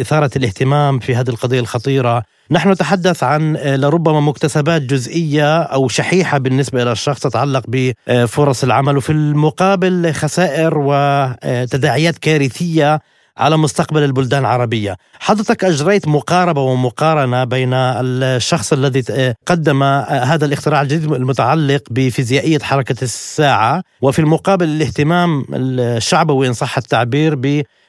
إثارة 0.00 0.30
الاهتمام 0.36 0.98
في 0.98 1.14
هذه 1.14 1.28
القضية 1.28 1.60
الخطيرة 1.60 2.22
نحن 2.50 2.70
نتحدث 2.70 3.22
عن 3.22 3.56
لربما 3.56 4.20
مكتسبات 4.20 4.82
جزئية 4.82 5.62
أو 5.62 5.88
شحيحة 5.88 6.38
بالنسبة 6.38 6.82
إلى 6.82 6.92
الشخص 6.92 7.20
تتعلق 7.20 7.64
بفرص 7.68 8.64
العمل 8.64 8.96
وفي 8.96 9.12
المقابل 9.12 10.12
خسائر 10.12 10.78
وتداعيات 10.78 12.18
كارثية. 12.18 13.00
على 13.40 13.56
مستقبل 13.56 14.02
البلدان 14.02 14.40
العربية 14.40 14.96
حضرتك 15.20 15.64
أجريت 15.64 16.08
مقاربة 16.08 16.60
ومقارنة 16.60 17.44
بين 17.44 17.70
الشخص 17.74 18.72
الذي 18.72 19.34
قدم 19.46 19.82
هذا 19.82 20.44
الاختراع 20.46 20.82
الجديد 20.82 21.12
المتعلق 21.12 21.82
بفيزيائية 21.90 22.58
حركة 22.58 22.96
الساعة 23.02 23.82
وفي 24.02 24.18
المقابل 24.18 24.64
الاهتمام 24.68 25.44
الشعبوي 25.54 26.48
إن 26.48 26.52
صح 26.52 26.78
التعبير 26.78 27.34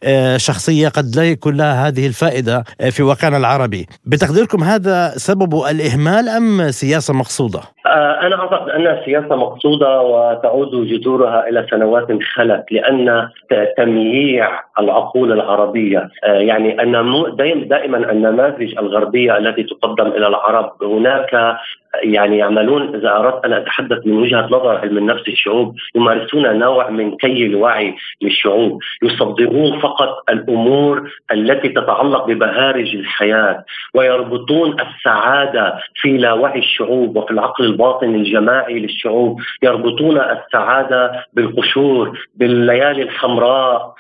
بشخصية 0.04 0.88
قد 0.90 1.16
لا 1.16 1.24
يكون 1.24 1.58
لها 1.58 1.88
هذه 1.88 2.08
الفائدة 2.08 2.64
في 2.92 3.04
واقعنا 3.04 3.38
العربي 3.38 3.88
بتقديركم 4.06 4.64
هذا 4.64 5.14
سبب 5.18 5.64
الإهمال 5.66 6.30
أم 6.30 6.72
سياسة 6.72 7.14
مقصودة؟ 7.14 7.62
أنا 7.92 8.40
أعتقد 8.42 8.70
أنها 8.70 9.06
سياسة 9.06 9.36
مقصودة 9.36 10.02
وتعود 10.02 10.88
جذورها 10.88 11.50
إلى 11.50 11.68
سنوات 11.70 12.08
خلت 12.24 12.66
لأن 12.72 13.30
تمييع 13.78 14.50
العقول 14.80 15.32
العربية 15.32 16.10
يعني 16.24 16.82
أن 16.82 17.24
دائما 17.68 18.12
النماذج 18.12 18.78
الغربية 18.78 19.38
التي 19.38 19.64
تقدم 19.64 20.08
إلى 20.08 20.28
العرب 20.28 20.84
هناك 20.84 21.58
يعني 22.04 22.38
يعملون. 22.38 22.96
إذا 22.96 23.10
أردت 23.18 23.46
أن 23.46 23.54
أتحدث 23.54 24.08
من 24.08 24.14
وجهة 24.14 24.46
نظر 24.46 24.78
علم 24.78 24.98
النفس 24.98 25.28
الشعوب 25.28 25.76
يمارسون 25.96 26.60
نوع 26.60 26.90
من 26.90 27.18
كي 27.18 27.46
الوعي 27.46 27.96
للشعوب، 28.22 28.80
يصدرون 29.04 29.80
فقط 29.80 30.24
الأمور 30.30 31.12
التي 31.32 31.70
تتعلق 31.70 32.26
ببهارج 32.28 32.96
الحياة 32.96 33.64
ويربطون 33.94 34.76
السعادة 34.80 35.80
في 35.96 36.18
لاوعي 36.18 36.60
الشعوب 36.60 37.18
وفي 37.18 37.32
العقل 37.32 37.66
الباطني 37.66 38.18
الجماعي 38.18 38.80
للشعوب، 38.80 39.40
يربطون 39.64 40.18
السعادة 40.18 41.26
بالقشور، 41.34 42.20
بالليالي 42.36 43.02
الحمراء، 43.02 43.94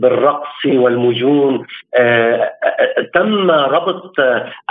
بالرقص 0.00 0.66
والمجون، 0.66 1.66
تم 3.14 3.50
ربط 3.50 4.14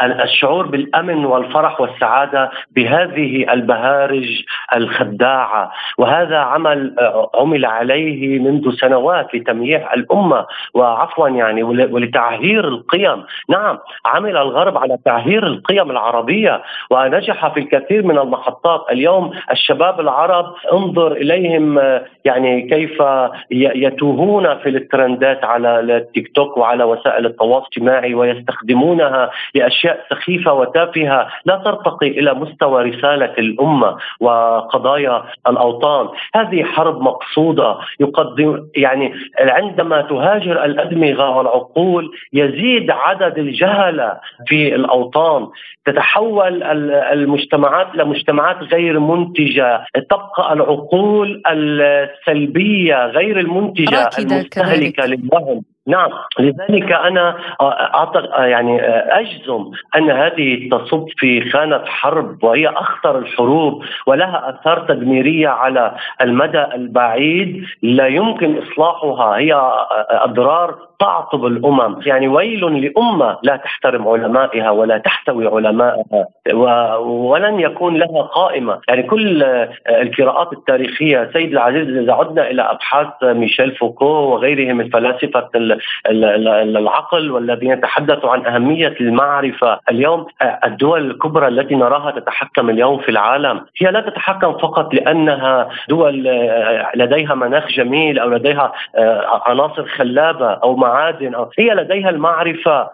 الشعور 0.04 0.68
بالامن 0.68 1.11
الامن 1.12 1.26
والفرح 1.26 1.82
والسعادة 1.82 2.52
بهذه 2.76 3.54
البهارج 3.54 4.44
الخداعة. 4.76 5.72
وهذا 5.98 6.38
عمل 6.38 6.96
آه، 7.00 7.30
عمل 7.36 7.66
عليه 7.66 8.40
منذ 8.40 8.72
سنوات 8.72 9.36
لتمييع 9.36 9.94
الأمة. 9.94 10.46
وعفوا 10.74 11.30
يعني 11.30 11.64
ولتعهير 11.64 12.68
القيم، 12.68 13.24
نعم 13.50 13.78
عمل 14.06 14.38
الغرب 14.38 14.78
على 14.78 14.98
تعهير 15.06 15.48
القيم 15.48 15.92
العربية. 15.92 16.62
ونجح 16.90 17.48
في 17.54 17.60
الكثير 17.60 18.06
من 18.06 18.18
المحطات، 18.18 18.82
اليوم 18.92 19.32
الشباب 19.52 20.00
العرب 20.00 20.54
انظر 20.74 21.12
إليهم 21.12 21.80
آه، 21.80 22.06
يعني 22.26 22.62
كيف 22.62 23.04
يتوهون 23.52 24.58
في 24.58 24.70
الترندات 24.70 25.44
على 25.44 25.80
التيك 25.80 26.32
توك 26.36 26.58
وعلى 26.58 26.84
وسائل 26.84 27.26
التواصل 27.26 27.72
الاجتماعي 27.82 28.14
ويستخدمونها 28.14 29.32
لأشياء 29.56 30.06
سخيفة 30.10 30.54
وتافهة. 30.54 31.01
فيها 31.02 31.30
لا 31.46 31.56
ترتقي 31.66 32.08
إلى 32.08 32.34
مستوى 32.34 32.90
رسالة 32.90 33.34
الأمة 33.38 33.98
وقضايا 34.20 35.24
الأوطان، 35.48 36.08
هذه 36.36 36.64
حرب 36.64 37.02
مقصودة 37.02 37.78
يقدم 38.00 38.68
يعني 38.76 39.14
عندما 39.40 40.02
تهاجر 40.02 40.66
الأدمغة 40.66 41.38
والعقول 41.38 42.12
يزيد 42.34 42.92
عدد 42.92 43.38
الجهلة 43.38 44.20
في 44.48 44.76
الأوطان، 44.76 45.48
تتحول 45.86 46.64
المجتمعات 46.64 47.96
لمجتمعات 47.96 48.58
غير 48.74 49.00
منتجة، 49.00 49.86
تبقى 50.10 50.54
العقول 50.54 51.42
السلبية 51.48 53.06
غير 53.06 53.40
المنتجة 53.40 54.10
المستهلكة 54.20 55.06
للوهم 55.06 55.64
نعم 55.88 56.10
لذلك 56.40 56.92
أنا 56.92 57.38
اعتقد 57.62 58.30
يعني 58.40 58.82
أجزم 59.20 59.72
أن 59.98 60.12
هذه 60.12 60.70
تصب 60.70 61.08
في 61.18 61.50
خانة 61.50 61.86
حرب 61.86 62.44
وهي 62.44 62.68
أخطر 62.68 63.18
الحروب 63.18 63.84
ولها 64.08 64.50
أثار 64.50 64.80
تدميرية 64.88 65.50
على 65.50 65.96
المدى 66.22 66.64
البعيد 66.76 67.66
لا 67.82 68.08
يمكن 68.08 68.58
إصلاحها. 68.58 69.38
هي 69.38 69.54
أضرار 70.10 70.91
تعطب 71.02 71.46
الأمم، 71.46 72.00
يعني 72.06 72.28
ويل 72.28 72.62
لأمة 72.86 73.38
لا 73.44 73.56
تحترم 73.56 74.08
علمائها 74.08 74.70
ولا 74.70 74.98
تحتوي 74.98 75.48
علمائها 75.48 76.28
ولن 77.04 77.60
يكون 77.60 77.98
لها 77.98 78.22
قائمة، 78.22 78.80
يعني 78.90 79.04
كل 79.04 79.44
القراءات 79.90 80.54
التاريخية 80.54 81.30
سيد 81.34 81.52
العزيز 81.52 81.98
إذا 81.98 82.14
عدنا 82.14 82.50
إلى 82.50 82.62
أبحاث 82.62 83.08
ميشيل 83.24 83.76
فوكو 83.76 84.06
وغيره 84.06 84.74
من 84.74 84.90
فلاسفة 84.90 85.50
العقل 86.06 87.32
والذين 87.32 87.72
يتحدثوا 87.72 88.30
عن 88.30 88.46
أهمية 88.46 88.96
المعرفة، 89.02 89.80
اليوم 89.90 90.26
الدول 90.66 91.12
الكبرى 91.12 91.48
التي 91.48 91.76
نراها 91.76 92.12
تتحكم 92.12 92.70
اليوم 92.70 92.98
في 93.00 93.10
العالم 93.10 93.66
هي 93.82 93.92
لا 93.92 94.00
تتحكم 94.00 94.58
فقط 94.58 94.94
لأنها 94.94 95.70
دول 95.90 96.24
لديها 96.96 97.36
مناخ 97.36 97.68
جميل 97.68 98.20
أو 98.20 98.30
لديها 98.30 98.72
عناصر 99.46 99.86
خلابة 99.86 100.50
أو 100.52 100.76
معادن 100.92 101.34
أو 101.36 101.50
هي 101.60 101.70
لديها 101.74 102.10
المعرفة 102.10 102.90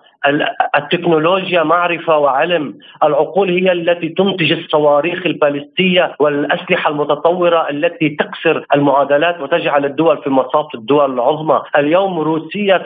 التكنولوجيا 0.76 1.64
معرفة 1.64 2.18
وعلم، 2.18 2.78
العقول 3.04 3.50
هي 3.50 3.72
التي 3.72 4.10
تنتج 4.10 4.52
الصواريخ 4.52 5.26
البالستية 5.26 6.16
والأسلحة 6.20 6.90
المتطورة 6.90 7.70
التي 7.70 8.10
تكسر 8.10 8.66
المعادلات 8.76 9.42
وتجعل 9.42 9.86
الدول 9.86 10.18
في 10.18 10.30
مصاف 10.30 10.76
الدول 10.76 11.14
العظمى، 11.14 11.62
اليوم 11.78 12.20
روسيا 12.20 12.86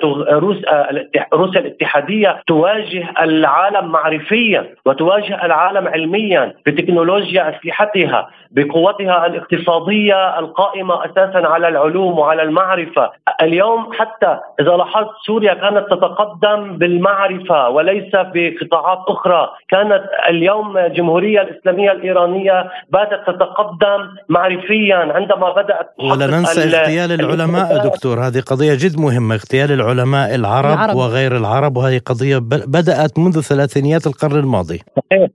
روسيا 1.33 1.59
الاتحادية 1.59 2.41
تواجه 2.47 3.13
العالم 3.21 3.91
معرفيا 3.91 4.75
وتواجه 4.85 5.45
العالم 5.45 5.87
علميا 5.87 6.53
بتكنولوجيا 6.65 7.49
أسلحتها، 7.49 8.29
بقوتها 8.51 9.25
الاقتصادية 9.25 10.39
القائمة 10.39 11.05
أساسا 11.05 11.47
على 11.47 11.67
العلوم 11.67 12.19
وعلى 12.19 12.43
المعرفة، 12.43 13.11
اليوم 13.41 13.93
حتى 13.93 14.39
إذا 14.59 14.71
لاحظت 14.77 15.09
سوريا 15.25 15.53
كانت 15.53 15.85
تتقدم 15.91 16.77
بالمعرفة 16.77 17.20
معرفة 17.21 17.69
وليس 17.69 18.11
بقطاعات 18.13 18.99
أخرى. 19.07 19.47
كانت 19.69 20.03
اليوم 20.29 20.77
الجمهورية 20.77 21.41
الإسلامية 21.41 21.91
الإيرانية 21.91 22.69
باتت 22.89 23.21
تتقدم 23.27 24.01
معرفيا 24.29 24.95
عندما 24.95 25.51
بدأت 25.51 25.87
ولا 26.11 26.27
ننسى 26.27 26.63
اغتيال 26.63 27.11
العلماء 27.11 27.87
دكتور. 27.87 28.19
هذه 28.27 28.39
قضية 28.39 28.73
جد 28.73 28.99
مهمة 28.99 29.35
اغتيال 29.35 29.71
العلماء 29.71 30.35
العرب, 30.35 30.73
العرب. 30.73 30.95
وغير 30.95 31.37
العرب 31.37 31.77
وهذه 31.77 31.99
قضية 32.05 32.37
بدأت 32.77 33.19
منذ 33.19 33.41
ثلاثينيات 33.41 34.07
القرن 34.07 34.39
الماضي. 34.39 34.81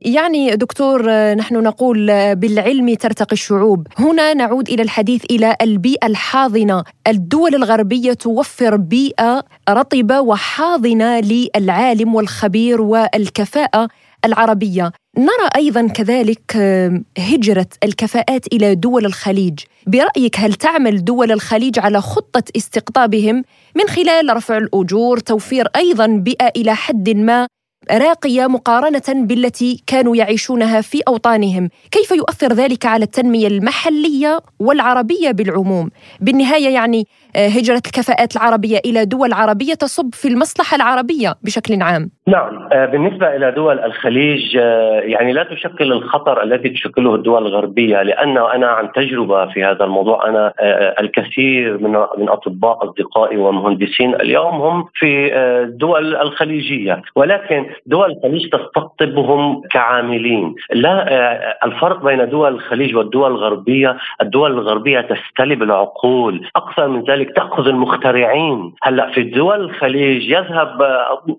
يعني 0.00 0.57
دكتور 0.57 1.11
نحن 1.35 1.62
نقول 1.62 2.07
بالعلم 2.35 2.95
ترتقي 2.95 3.33
الشعوب. 3.33 3.87
هنا 3.99 4.35
نعود 4.35 4.69
إلى 4.69 4.83
الحديث 4.83 5.25
إلى 5.31 5.57
البيئة 5.62 6.07
الحاضنة. 6.07 6.85
الدول 7.09 7.55
الغربية 7.55 8.12
توفر 8.12 8.76
بيئة 8.76 9.43
رطبة 9.71 10.21
وحاضنة 10.21 11.21
للعالم 11.21 11.75
العالم 11.76 12.14
والخبير 12.14 12.80
والكفاءة 12.80 13.88
العربية. 14.25 14.92
نرى 15.18 15.49
أيضا 15.56 15.88
كذلك 15.88 16.56
هجرة 17.18 17.66
الكفاءات 17.85 18.47
إلى 18.52 18.75
دول 18.75 19.06
الخليج. 19.06 19.59
برأيك 19.87 20.38
هل 20.38 20.54
تعمل 20.54 21.04
دول 21.04 21.32
الخليج 21.32 21.78
على 21.78 22.00
خطة 22.00 22.43
استقطابهم 22.56 23.45
من 23.76 23.89
خلال 23.89 24.36
رفع 24.36 24.56
الأجور 24.56 25.19
توفير 25.19 25.69
أيضا 25.76 26.06
بيئة 26.06 26.52
إلى 26.56 26.75
حد 26.75 27.10
ما؟ 27.10 27.47
راقية 27.91 28.47
مقارنة 28.47 29.27
بالتي 29.27 29.83
كانوا 29.87 30.17
يعيشونها 30.17 30.81
في 30.81 31.01
أوطانهم، 31.09 31.69
كيف 31.91 32.11
يؤثر 32.11 32.53
ذلك 32.53 32.87
على 32.87 33.05
التنمية 33.05 33.47
المحلية 33.47 34.39
والعربية 34.61 35.31
بالعموم؟ 35.31 35.91
بالنهاية 36.21 36.75
يعني 36.75 37.05
آه، 37.37 37.49
هجرة 37.49 37.83
الكفاءات 37.87 38.37
العربية 38.37 38.79
إلى 38.87 39.05
دول 39.05 39.33
عربية 39.33 39.75
تصب 39.75 40.15
في 40.15 40.29
المصلحة 40.29 40.77
العربية 40.77 41.35
بشكل 41.43 41.83
عام. 41.83 42.11
نعم 42.29 42.69
آه، 42.73 42.87
بالنسبة 42.87 43.37
إلى 43.37 43.53
دول 43.53 43.79
الخليج 43.81 44.57
آه، 44.57 45.01
يعني 45.01 45.33
لا 45.33 45.45
تشكل 45.45 45.93
الخطر 45.93 46.43
الذي 46.43 46.69
تشكله 46.69 47.15
الدول 47.15 47.47
الغربية 47.47 48.03
لأن 48.03 48.39
أنا 48.39 48.67
عن 48.67 48.93
تجربة 48.93 49.47
في 49.47 49.65
هذا 49.65 49.85
الموضوع 49.85 50.29
أنا 50.29 50.53
الكثير 51.01 51.79
من 51.79 51.91
من 52.19 52.29
أطباء 52.29 52.85
أصدقائي 52.85 53.37
ومهندسين 53.37 54.15
اليوم 54.15 54.55
هم 54.55 54.85
في 54.95 55.35
الدول 55.37 56.17
الخليجية 56.17 57.03
ولكن 57.17 57.67
دول 57.86 58.10
الخليج 58.10 58.49
تستقطبهم 58.49 59.62
كعاملين. 59.71 60.54
لا 60.73 61.67
الفرق 61.67 62.04
بين 62.04 62.28
دول 62.28 62.54
الخليج 62.54 62.97
والدول 62.97 63.30
الغربية 63.30 63.97
الدول 64.23 64.52
الغربية 64.52 65.00
تستلب 65.00 65.62
العقول. 65.62 66.47
أكثر 66.56 66.89
من 66.89 67.04
ذلك 67.04 67.36
تأخذ 67.36 67.67
المخترعين. 67.67 68.73
هلأ 68.82 69.10
في 69.10 69.23
دول 69.23 69.60
الخليج 69.60 70.30
يذهب 70.30 70.82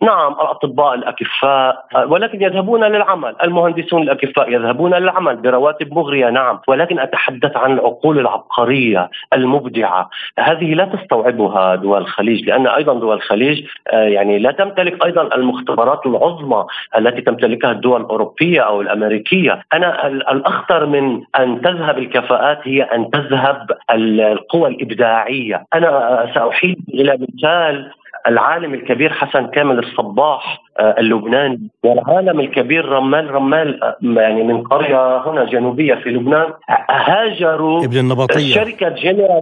نعم 0.04 0.32
الأطباء 0.34 0.94
الأكفاء 0.94 1.86
ولكن 2.08 2.42
يذهبون 2.42 2.84
للعمل. 2.84 3.36
المهندسون 3.44 4.02
الأكفاء 4.02 4.52
يذهبون 4.52 4.94
للعمل 4.94 5.36
برواتب 5.36 5.94
مغرية 5.94 6.30
نعم. 6.30 6.60
ولكن 6.68 7.00
أتحدث 7.00 7.58
عن 7.58 7.72
العقول 7.72 8.20
العبقرية 8.20 9.10
المبدعة. 9.34 10.10
هذه 10.40 10.74
لا 10.74 10.86
تستوعبها 10.86 11.76
دول 11.76 12.02
الخليج 12.02 12.50
لأن 12.50 12.68
أيضا 12.68 12.94
دول 12.94 13.16
الخليج 13.16 13.66
يعني 13.94 14.40
لا 14.40 14.52
تمتلك 14.52 15.06
أيضا 15.06 15.36
المختبرات 15.36 16.06
العظمى 16.28 16.66
التي 16.98 17.22
تمتلكها 17.22 17.72
الدول 17.72 18.02
الأوروبية 18.02 18.62
أو 18.62 18.82
الأمريكية. 18.82 19.62
أنا 19.74 20.08
الأخطر 20.08 20.86
من 20.86 21.22
أن 21.40 21.62
تذهب 21.62 21.98
الكفاءات 21.98 22.60
هي 22.64 22.84
أن 22.84 23.10
تذهب 23.12 23.72
القوى 23.92 24.70
الإبداعية. 24.70 25.66
أنا 25.74 26.32
ساحيل 26.36 26.78
إلى 26.94 27.18
مثال 27.20 27.92
العالم 28.28 28.74
الكبير 28.74 29.14
حسن 29.14 29.48
كامل 29.48 29.80
الصباح 29.80 30.62
آه، 30.80 30.96
اللبناني 31.00 31.70
والعالم 31.84 32.40
الكبير 32.40 32.86
رمال 32.86 33.32
رمال 33.32 33.84
آه، 33.84 33.98
يعني 34.02 34.44
من 34.44 34.62
قرية 34.62 35.30
هنا 35.30 35.46
جنوبية 35.46 35.96
في 35.96 36.10
لبنان 36.10 36.54
هاجروا 36.90 37.86
ابن 37.86 37.98
النبطية. 37.98 38.54
شركة 38.54 38.90
جنرال 38.90 39.42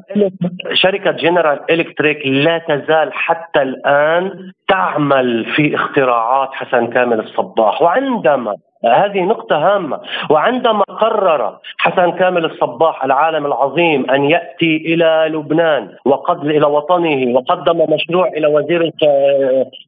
شركة 0.73 1.11
جنرال 1.11 1.59
إلكتريك 1.71 2.27
لا 2.27 2.57
تزال 2.57 3.13
حتى 3.13 3.61
الآن 3.61 4.51
تعمل 4.67 5.45
في 5.55 5.75
اختراعات 5.75 6.49
حسن 6.53 6.87
كامل 6.87 7.19
الصباح. 7.19 7.81
وعندما 7.81 8.55
هذه 8.87 9.21
نقطة 9.21 9.55
هامة. 9.55 9.99
وعندما 10.29 10.83
قرر 10.83 11.57
حسن 11.77 12.11
كامل 12.11 12.45
الصباح 12.45 13.03
العالم 13.03 13.45
العظيم 13.45 14.09
أن 14.11 14.23
يأتي 14.23 14.77
إلى 14.77 15.29
لبنان 15.33 15.89
وقد 16.05 16.45
إلى 16.45 16.65
وطنه 16.65 17.35
وقدم 17.35 17.93
مشروع 17.93 18.27
إلى 18.27 18.47
وزير 18.47 18.91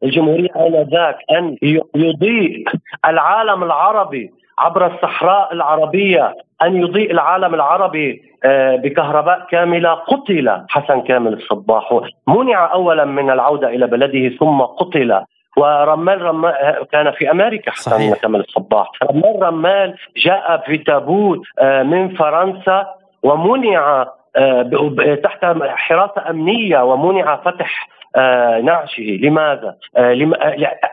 الجمهورية 0.04 0.50
آنذاك 0.56 1.18
أن 1.32 1.58
يضيء 1.96 2.64
العالم 3.06 3.64
العربي 3.64 4.32
عبر 4.60 4.86
الصحراء 4.86 5.54
العربية 5.54 6.36
أن 6.64 6.76
يضيء 6.76 7.12
العالم 7.12 7.54
العربي 7.56 8.22
آه، 8.46 8.76
بكهرباء 8.76 9.48
كاملة. 9.50 9.94
قتل 9.94 10.62
حسن 10.70 11.02
كامل 11.02 11.34
الصباح. 11.34 12.00
منع 12.28 12.74
أولا 12.74 13.06
من 13.06 13.30
العودة 13.30 13.68
إلى 13.68 13.88
بلده 13.88 14.38
ثم 14.38 14.62
قتل. 14.62 15.22
ورمال 15.58 16.22
رمال 16.22 16.54
كان 16.92 17.12
في 17.12 17.32
أمريكا 17.32 17.72
حسن 17.72 18.14
كمال 18.14 18.42
الصباح. 18.42 18.92
رمال 19.04 19.44
رمال 19.44 19.96
جاء 20.18 20.64
في 20.66 20.78
تابوت 20.78 21.42
آه، 21.60 21.84
من 21.84 22.16
فرنسا 22.16 22.88
ومنع 23.24 24.08
آه، 24.36 25.16
تحت 25.24 25.46
حراسة 25.66 26.30
أمنية 26.30 26.84
ومنع 26.84 27.36
فتح 27.36 27.90
آه، 28.16 28.62
نعشه. 28.62 29.20
لماذا؟ 29.22 29.76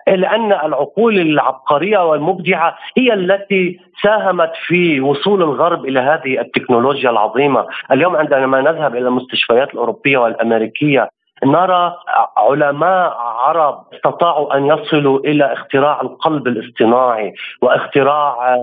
لأن 0.06 0.52
العقول 0.52 1.18
العبقرية 1.18 1.98
والمبدعة 2.10 2.76
هي 2.98 3.12
التي 3.12 3.80
ساهمت 4.02 4.52
في 4.66 5.00
وصول 5.00 5.42
الغرب 5.42 5.84
إلى 5.84 6.00
هذه 6.00 6.40
التكنولوجيا 6.40 7.10
العظيمة. 7.10 7.66
اليوم 7.92 8.16
عندما 8.16 8.60
نذهب 8.60 8.96
إلى 8.96 9.08
المستشفيات 9.08 9.74
الأوروبية 9.74 10.18
والأمريكية 10.18 11.08
نرى 11.44 11.96
علماء 12.36 13.16
عرب 13.18 13.84
استطاعوا 13.94 14.56
أن 14.56 14.66
يصلوا 14.66 15.18
إلى 15.18 15.52
اختراع 15.52 16.00
القلب 16.00 16.46
الاصطناعي 16.46 17.34
واختراع 17.62 18.56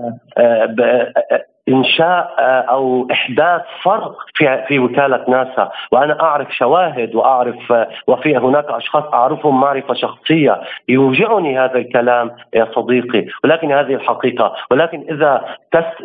إنشاء 1.68 2.34
آه، 2.38 2.60
أو 2.60 3.08
إحداث 3.10 3.62
فرق 3.82 4.16
في 4.34 4.64
في 4.68 4.78
وكالة 4.78 5.24
ناسا. 5.28 5.70
وأنا 5.92 6.20
أعرف 6.20 6.56
شواهد 6.56 7.14
وأعرف 7.14 7.72
آه، 7.72 7.88
وفي 8.06 8.36
هناك 8.36 8.64
أشخاص 8.68 9.04
أعرفهم 9.04 9.60
معرفة 9.60 9.94
شخصية 9.94 10.60
يوجعني 10.88 11.58
هذا 11.58 11.76
الكلام 11.76 12.30
يا 12.54 12.68
صديقي. 12.74 13.26
ولكن 13.44 13.72
هذه 13.72 13.94
الحقيقة. 13.94 14.54
ولكن 14.70 15.04
إذا 15.10 15.44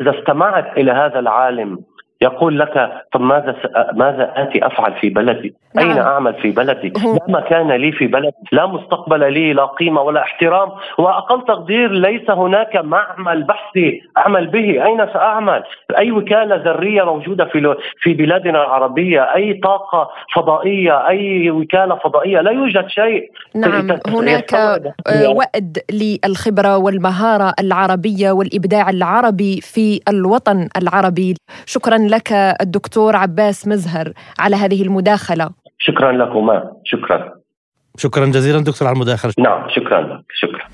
إذا 0.01 0.19
استمعت 0.19 0.77
إلى 0.77 0.91
هذا 0.91 1.19
العالم 1.19 1.79
يقول 2.21 2.60
لك 2.60 2.91
طب 3.12 3.21
ماذا 3.21 3.56
ماذا 3.93 4.34
آتي 4.36 4.65
أفعل 4.65 4.93
في 4.93 5.10
بلدي؟ 5.10 5.53
نعم. 5.75 5.89
أين 5.89 5.97
أعمل 5.97 6.34
في 6.34 6.51
بلدي؟ 6.51 6.89
لا 6.89 7.19
مكان 7.27 7.71
لي 7.71 7.91
في 7.91 8.08
بلدي، 8.08 8.36
لا 8.51 8.65
مستقبل 8.65 9.34
لي، 9.34 9.53
لا 9.53 9.65
قيمة 9.65 10.01
ولا 10.01 10.21
احترام، 10.21 10.69
وأقل 10.97 11.45
تقدير 11.45 11.91
ليس 11.91 12.30
هناك 12.30 12.75
معمل 12.75 13.43
بحثي 13.43 14.01
أعمل 14.17 14.47
به، 14.47 14.86
أين 14.86 14.97
سأعمل؟ 15.13 15.63
أي 15.97 16.12
وكالة 16.12 16.56
ذرية 16.56 17.03
موجودة 17.03 17.45
في 17.45 17.75
في 18.01 18.13
بلادنا 18.13 18.63
العربية، 18.63 19.21
أي 19.36 19.53
طاقة 19.53 20.10
فضائية، 20.36 21.08
أي 21.08 21.51
وكالة 21.51 21.95
فضائية، 21.95 22.41
لا 22.41 22.51
يوجد 22.51 22.88
شيء. 22.88 23.32
نعم 23.56 23.99
هناك 24.08 24.53
وأد 25.25 25.77
للخبرة 25.91 26.77
والمهارة 26.77 27.53
العربية 27.60 28.32
والإبداع 28.32 28.89
العربي 28.89 29.62
في 29.62 29.99
الوطن 30.10 30.67
العربي، 30.82 31.36
شكرا 31.65 31.97
لك 32.08 32.34
الدكتور 32.62 33.15
عباس 33.15 33.67
مزهر 33.67 34.13
على 34.39 34.56
هذه 34.56 34.82
المداخلة. 34.82 35.50
شكرا 35.80 36.12
لكما 36.12 36.72
شكرا. 36.86 37.34
شكرا 37.98 38.26
جزيلا 38.26 38.60
دكتور 38.63 38.88
على 38.88 38.96
المداخلة. 38.96 39.34
نعم 39.39 39.70
شكرا 39.70 40.02
لك 40.02 40.26
شكرا. 40.34 40.67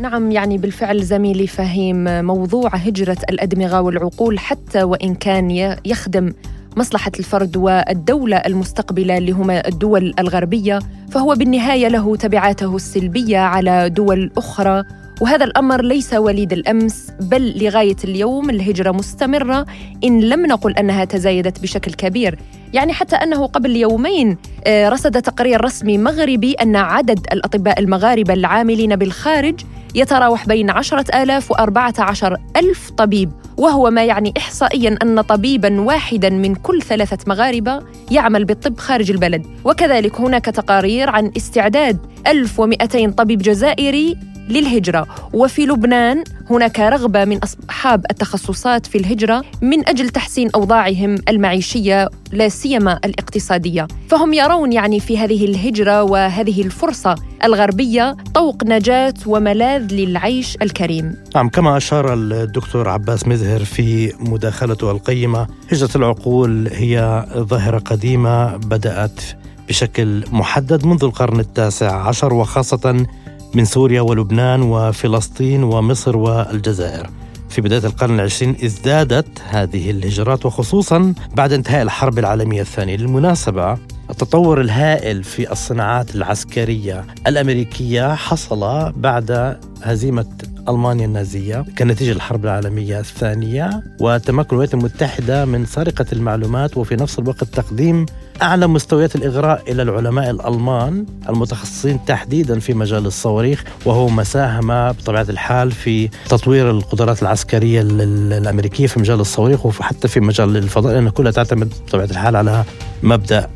نعم 0.00 0.30
يعني 0.30 0.58
بالفعل 0.58 1.02
زميلي 1.02 1.46
فهيم 1.46 2.24
موضوع 2.24 2.68
هجرة 2.68 3.16
الأدمغة 3.30 3.80
والعقول 3.80 4.38
حتى 4.38 4.82
وإن 4.82 5.14
كان 5.14 5.50
يخدم 5.84 6.32
مصلحة 6.76 7.12
الفرد 7.18 7.56
والدولة 7.56 8.36
المستقبلة 8.36 9.18
اللي 9.18 9.32
هما 9.32 9.68
الدول 9.68 10.14
الغربية 10.18 10.78
فهو 11.10 11.34
بالنهاية 11.34 11.88
له 11.88 12.16
تبعاته 12.16 12.76
السلبية 12.76 13.38
على 13.38 13.90
دول 13.90 14.30
أخرى 14.36 14.84
وهذا 15.20 15.44
الأمر 15.44 15.82
ليس 15.82 16.14
وليد 16.14 16.52
الأمس 16.52 17.10
بل 17.20 17.64
لغاية 17.64 17.96
اليوم 18.04 18.50
الهجرة 18.50 18.90
مستمرة 18.90 19.66
إن 20.04 20.20
لم 20.20 20.46
نقل 20.46 20.72
أنها 20.72 21.04
تزايدت 21.04 21.62
بشكل 21.62 21.92
كبير. 21.92 22.38
يعني 22.72 22.92
حتى 22.92 23.16
أنه 23.16 23.46
قبل 23.46 23.76
يومين 23.76 24.36
آه، 24.66 24.88
رصد 24.88 25.22
تقرير 25.22 25.64
رسمي 25.64 25.98
مغربي 25.98 26.52
أن 26.52 26.76
عدد 26.76 27.26
الأطباء 27.32 27.80
المغاربة 27.80 28.34
العاملين 28.34 28.96
بالخارج 28.96 29.60
يتراوح 29.94 30.46
بين 30.46 30.70
عشرة 30.70 31.22
آلاف 31.22 31.50
وأربعة 31.50 31.94
عشر 31.98 32.36
ألف 32.56 32.90
طبيب. 32.90 33.30
وهو 33.56 33.90
ما 33.90 34.04
يعني 34.04 34.34
إحصائيا 34.38 34.98
أن 35.02 35.20
طبيبا 35.20 35.80
واحدا 35.80 36.30
من 36.30 36.54
كل 36.54 36.82
ثلاثة 36.82 37.18
مغاربة 37.26 37.82
يعمل 38.10 38.44
بالطب 38.44 38.78
خارج 38.78 39.10
البلد. 39.10 39.46
وكذلك 39.64 40.20
هناك 40.20 40.44
تقارير 40.44 41.10
عن 41.10 41.32
استعداد 41.36 41.98
1200 42.26 43.10
طبيب 43.10 43.38
جزائري 43.38 44.29
للهجرة. 44.50 45.06
وفي 45.32 45.66
لبنان 45.66 46.24
هناك 46.50 46.80
رغبة 46.80 47.24
من 47.24 47.38
أصحاب 47.38 48.04
التخصصات 48.10 48.86
في 48.86 48.98
الهجرة 48.98 49.44
من 49.62 49.88
أجل 49.88 50.08
تحسين 50.08 50.50
أوضاعهم 50.54 51.14
المعيشية 51.28 52.08
لا 52.32 52.48
سيما 52.48 53.00
الاقتصادية. 53.04 53.86
فهم 54.08 54.32
يرون 54.32 54.72
يعني 54.72 55.00
في 55.00 55.18
هذه 55.18 55.44
الهجرة 55.44 56.02
وهذه 56.02 56.62
الفرصة 56.62 57.14
الغربية 57.44 58.16
طوق 58.34 58.64
نجاة 58.64 59.14
وملاذ 59.26 59.94
للعيش 59.94 60.56
الكريم. 60.62 61.16
نعم 61.34 61.48
كما 61.48 61.76
أشار 61.76 62.14
الدكتور 62.14 62.88
عباس 62.88 63.28
مزهر 63.28 63.64
في 63.64 64.12
مداخلته 64.20 64.90
القيمة 64.90 65.46
هجرة 65.72 65.90
العقول 65.96 66.68
هي 66.72 67.24
ظاهرة 67.36 67.78
قديمة 67.78 68.56
بدأت 68.56 69.20
بشكل 69.68 70.24
محدد 70.32 70.86
منذ 70.86 71.04
القرن 71.04 71.40
التاسع 71.40 72.08
عشر 72.08 72.34
وخاصة 72.34 73.06
من 73.54 73.64
سوريا 73.64 74.00
ولبنان 74.00 74.62
وفلسطين 74.62 75.62
ومصر 75.62 76.16
والجزائر. 76.16 77.10
في 77.48 77.60
بداية 77.60 77.84
القرن 77.86 78.14
العشرين 78.14 78.56
ازدادت 78.64 79.28
هذه 79.48 79.90
الهجرات 79.90 80.46
وخصوصا 80.46 81.14
بعد 81.34 81.52
انتهاء 81.52 81.82
الحرب 81.82 82.18
العالمية 82.18 82.60
الثانية. 82.60 82.96
للمناسبة 82.96 83.78
التطور 84.10 84.60
الهائل 84.60 85.24
في 85.24 85.52
الصناعات 85.52 86.14
العسكرية 86.14 87.04
الأمريكية 87.26 88.14
حصل 88.14 88.92
بعد 88.92 89.56
هزيمة 89.82 90.26
ألمانيا 90.68 91.06
النازية 91.06 91.64
كنتيجة 91.78 92.12
الحرب 92.12 92.44
العالمية 92.44 93.00
الثانية 93.00 93.82
وتمكن 94.00 94.48
الولايات 94.50 94.74
المتحدة 94.74 95.44
من 95.44 95.66
سرقة 95.66 96.06
المعلومات 96.12 96.76
وفي 96.76 96.96
نفس 96.96 97.18
الوقت 97.18 97.44
تقديم 97.44 98.06
أعلى 98.42 98.66
مستويات 98.66 99.16
الإغراء 99.16 99.72
إلى 99.72 99.82
العلماء 99.82 100.30
الألمان 100.30 101.06
المتخصصين 101.28 102.04
تحديدا 102.04 102.58
في 102.58 102.74
مجال 102.74 103.06
الصواريخ 103.06 103.64
وهو 103.86 104.08
مساهمة 104.08 104.90
بطبيعة 104.90 105.26
الحال 105.28 105.72
في 105.72 106.08
تطوير 106.28 106.70
القدرات 106.70 107.22
العسكرية 107.22 107.80
الأمريكية 107.80 108.86
في 108.86 109.00
مجال 109.00 109.20
الصواريخ 109.20 109.66
وحتى 109.66 110.08
في 110.08 110.20
مجال 110.20 110.56
الفضاء 110.56 110.92
لأن 110.94 111.08
كلها 111.08 111.32
تعتمد 111.32 111.72
بطبيعة 111.86 112.04
الحال 112.10 112.36
على 112.36 112.64
مبدأ 113.02 113.50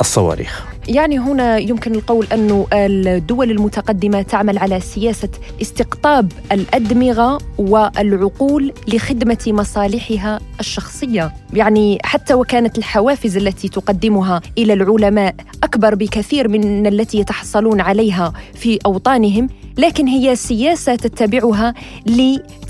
الصواريخ. 0.00 0.64
يعني 0.88 1.18
هنا 1.18 1.58
يمكن 1.58 1.94
القول 1.94 2.26
أن 2.32 2.64
الدول 2.72 3.50
المتقدمة 3.50 4.22
تعمل 4.22 4.58
على 4.58 4.80
سياسة 4.80 5.28
استقطاب 5.62 6.32
الأدمغة 6.52 7.38
والعقول 7.58 8.72
لخدمة 8.88 9.38
مصالحها 9.46 10.40
الشخصية. 10.60 11.32
يعني 11.54 11.98
حتى 12.04 12.34
وكانت 12.34 12.78
الحوافز 12.78 13.36
التي 13.36 13.68
تقدمها 13.68 14.40
إلى 14.58 14.72
العلماء 14.72 15.34
أكبر 15.62 15.94
بكثير 15.94 16.48
من 16.48 16.86
التي 16.86 17.18
يتحصلون 17.18 17.80
عليها 17.80 18.32
في 18.54 18.78
أوطانهم 18.86 19.48
لكن 19.78 20.06
هي 20.06 20.36
سياسة 20.36 20.94
تتبعها 20.94 21.74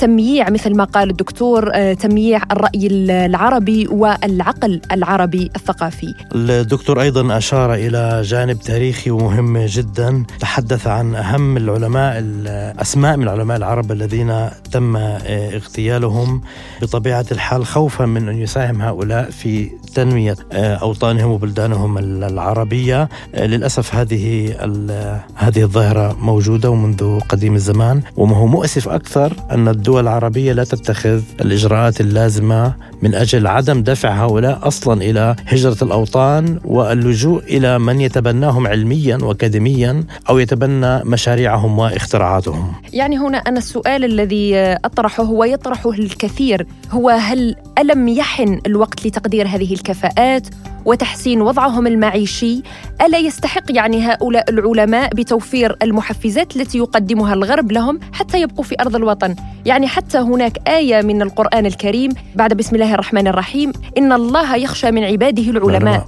لتمييع 0.02 0.50
مثل 0.50 0.76
ما 0.76 0.84
قال 0.84 1.10
الدكتور 1.10 1.70
آه، 1.74 1.92
تمييع 1.92 2.42
الرأي 2.52 2.88
العربي 3.26 3.88
والعقل 3.88 4.80
العربي 4.92 5.50
الثقافي. 5.56 6.14
الدكتور 6.34 7.00
أيضا 7.00 7.36
أشار 7.36 7.74
إلى 7.74 8.22
جانب 8.24 8.58
تاريخي 8.60 9.10
ومهم 9.10 9.58
جدا. 9.58 10.24
تحدث 10.40 10.86
عن 10.86 11.14
أهم 11.14 11.56
العلماء 11.56 12.18
الأسماء 12.18 13.16
من 13.16 13.22
العلماء 13.22 13.56
العرب 13.56 13.92
الذين 13.92 14.48
تم 14.72 14.96
آه، 14.96 15.56
اغتيالهم. 15.56 16.42
بطبيعة 16.82 17.26
الحال 17.32 17.66
خوفا 17.66 18.06
من 18.06 18.28
أن 18.28 18.38
يساهم 18.38 18.82
هؤلاء 18.82 19.30
في 19.30 19.70
تنمية 19.94 20.36
آه، 20.52 20.74
أوطانهم 20.74 21.30
وبلدانهم 21.30 21.98
العربية. 21.98 23.08
للأسف 23.34 23.94
هذه 23.94 24.54
هذه 25.34 25.62
الظاهرة 25.62 26.16
موجودة 26.20 26.70
ومن 26.70 26.82
منذ 26.82 27.20
قديم 27.20 27.54
الزمان. 27.54 28.02
وما 28.16 28.36
هو 28.36 28.46
مؤسف 28.46 28.88
أكثر 28.88 29.32
أن 29.50 29.68
الدول 29.68 29.91
العربية 30.00 30.52
لا 30.52 30.64
تتخذ 30.64 31.22
الإجراءات 31.40 32.00
اللازمة 32.00 32.74
من 33.02 33.14
أجل 33.14 33.46
عدم 33.46 33.82
دفع 33.82 34.24
هؤلاء 34.24 34.58
أصلا 34.62 35.02
إلى 35.02 35.36
هجرة 35.46 35.76
الأوطان 35.82 36.60
واللجوء 36.64 37.42
إلى 37.42 37.78
من 37.78 38.00
يتبناهم 38.00 38.66
علميا 38.66 39.16
وأكاديميا 39.16 40.04
أو 40.28 40.38
يتبنى 40.38 41.04
مشاريعهم 41.04 41.78
واختراعاتهم. 41.78 42.72
يعني 42.92 43.18
هنا 43.18 43.38
أنا 43.38 43.58
السؤال 43.58 44.04
الذي 44.04 44.56
أطرحه 44.84 45.30
ويطرحه 45.30 45.90
الكثير 45.90 46.66
هو 46.90 47.10
هل 47.10 47.56
ألم 47.78 48.08
يحن 48.08 48.60
الوقت 48.66 49.06
لتقدير 49.06 49.46
هذه 49.46 49.74
الكفاءات 49.74 50.46
وتحسين 50.84 51.42
وضعهم 51.42 51.86
المعيشي؟ 51.86 52.62
ألا 53.02 53.18
يستحق 53.18 53.62
يعني 53.70 54.06
هؤلاء 54.06 54.50
العلماء 54.50 55.14
بتوفير 55.14 55.76
المحفزات 55.82 56.56
التي 56.56 56.78
يقدمها 56.78 57.34
الغرب 57.34 57.72
لهم 57.72 58.00
حتى 58.12 58.40
يبقوا 58.40 58.64
في 58.64 58.74
أرض 58.80 58.96
الوطن؟ 58.96 59.36
يعني 59.66 59.86
حتى 59.86 60.18
هناك 60.18 60.68
آية 60.68 61.02
من 61.02 61.22
القرآن 61.22 61.66
الكريم 61.66 62.12
بعد 62.34 62.54
بسم 62.54 62.76
الله 62.76 62.91
الرحمن 62.94 63.26
الرحيم 63.26 63.72
إن 63.98 64.12
الله 64.12 64.56
يخشى 64.56 64.90
من 64.90 65.04
عباده 65.04 65.42
العلماء. 65.42 66.06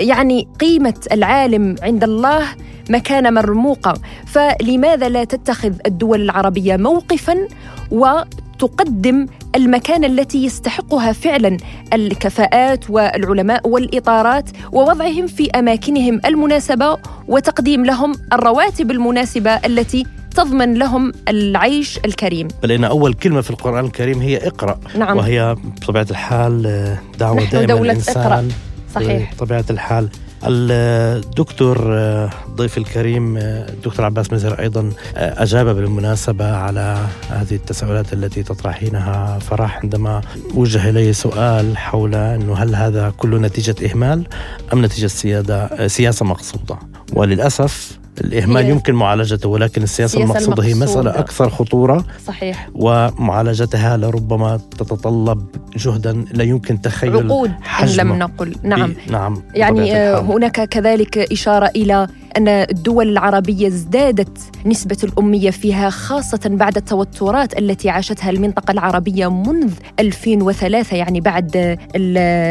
يعني 0.00 0.48
قيمة 0.60 0.94
العالم 1.12 1.76
عند 1.82 2.04
الله 2.04 2.42
مكانه 2.90 3.30
مرموقة. 3.30 3.94
فلماذا 4.26 5.08
لا 5.08 5.24
تتخذ 5.24 5.72
الدول 5.86 6.20
العربية 6.20 6.76
موقفا 6.76 7.48
وتقدم 7.90 9.26
المكانه 9.56 10.06
التي 10.06 10.44
يستحقها 10.44 11.12
فعلا 11.12 11.56
الكفاءات 11.92 12.90
والعلماء 12.90 13.68
والإطارات 13.68 14.50
ووضعهم 14.72 15.26
في 15.26 15.50
أماكنهم 15.50 16.20
المناسبة 16.26 16.98
وتقديم 17.28 17.84
لهم 17.84 18.14
الرواتب 18.32 18.90
المناسبة 18.90 19.50
التي 19.50 20.06
تضمن 20.34 20.74
لهم 20.74 21.12
العيش 21.28 21.98
الكريم. 22.04 22.48
بل 22.62 22.72
إن 22.72 22.84
أول 22.84 23.14
كلمة 23.14 23.40
في 23.40 23.50
القرآن 23.50 23.84
الكريم 23.84 24.20
هي 24.20 24.36
اقرأ. 24.36 24.80
نعم. 24.98 25.16
وهي 25.16 25.56
بطبيعة 25.64 26.06
الحال 26.10 26.66
آه، 26.66 26.98
دعوة 27.18 27.36
نحن 27.36 27.50
دائما 27.50 27.66
دولة 27.66 27.92
الإنسان. 27.92 28.22
اقرأ. 28.22 28.48
صحيح. 28.94 29.34
بطبيعة 29.34 29.64
الحال. 29.70 30.08
الدكتور 30.46 31.78
آه، 31.92 32.30
ضيف 32.50 32.78
الكريم 32.78 33.36
آه، 33.36 33.68
الدكتور 33.68 34.04
عباس 34.04 34.32
مزهر 34.32 34.60
أيضا 34.60 34.90
آه، 35.16 35.42
أجاب 35.42 35.66
بالمناسبة 35.66 36.56
على 36.56 36.98
هذه 37.30 37.54
التساؤلات 37.54 38.12
التي 38.12 38.42
تطرحينها. 38.42 39.38
فرح 39.38 39.80
عندما 39.82 40.20
وجه 40.54 40.90
إلي 40.90 41.12
سؤال 41.12 41.78
حول 41.78 42.14
أنه 42.14 42.54
هل 42.54 42.74
هذا 42.74 43.12
كله 43.16 43.38
نتيجة 43.38 43.74
إهمال 43.90 44.26
أم 44.72 44.84
نتيجة 44.84 45.06
سيادة 45.06 45.86
سياسة 45.86 46.26
مقصودة. 46.26 46.78
وللأسف 47.12 47.98
الإهمال 48.20 48.64
هي- 48.64 48.70
يمكن 48.70 48.94
معالجته 48.94 49.48
ولكن 49.48 49.82
السياسة 49.82 50.22
السياسة 50.22 50.38
المقصودة 50.38 50.64
هي 50.68 50.74
مسألة. 50.74 51.10
أكثر 51.18 51.50
خطورة 51.50 52.04
صحيح 52.26 52.68
ومعالجتها 52.74 53.96
لربما 53.96 54.60
تتطلب 54.78 55.46
جهدا 55.76 56.24
لا 56.32 56.44
يمكن 56.44 56.80
تخيل 56.80 57.16
عقود 57.16 57.50
إن. 57.82 57.88
لم 57.88 58.12
نقل 58.18 58.54
نعم 58.62 58.94
نعم 59.10 59.42
يعني 59.54 59.96
آه،. 59.96 60.20
هناك 60.20 60.68
كذلك 60.68 61.18
إشارة 61.18 61.66
إلى 61.66 62.08
أن 62.36 62.48
الدول 62.48 63.08
العربية 63.08 63.66
ازدادت 63.68 64.38
نسبة 64.66 64.96
الأمية 65.04 65.50
فيها 65.50 65.90
خاصة 65.90 66.40
بعد 66.44 66.76
التوترات 66.76 67.58
التي 67.58 67.90
عاشتها 67.90 68.30
المنطقة 68.30 68.72
العربية 68.72 69.30
منذ 69.30 69.72
2003 70.00 70.96
يعني 70.96 71.20
بعد 71.20 71.78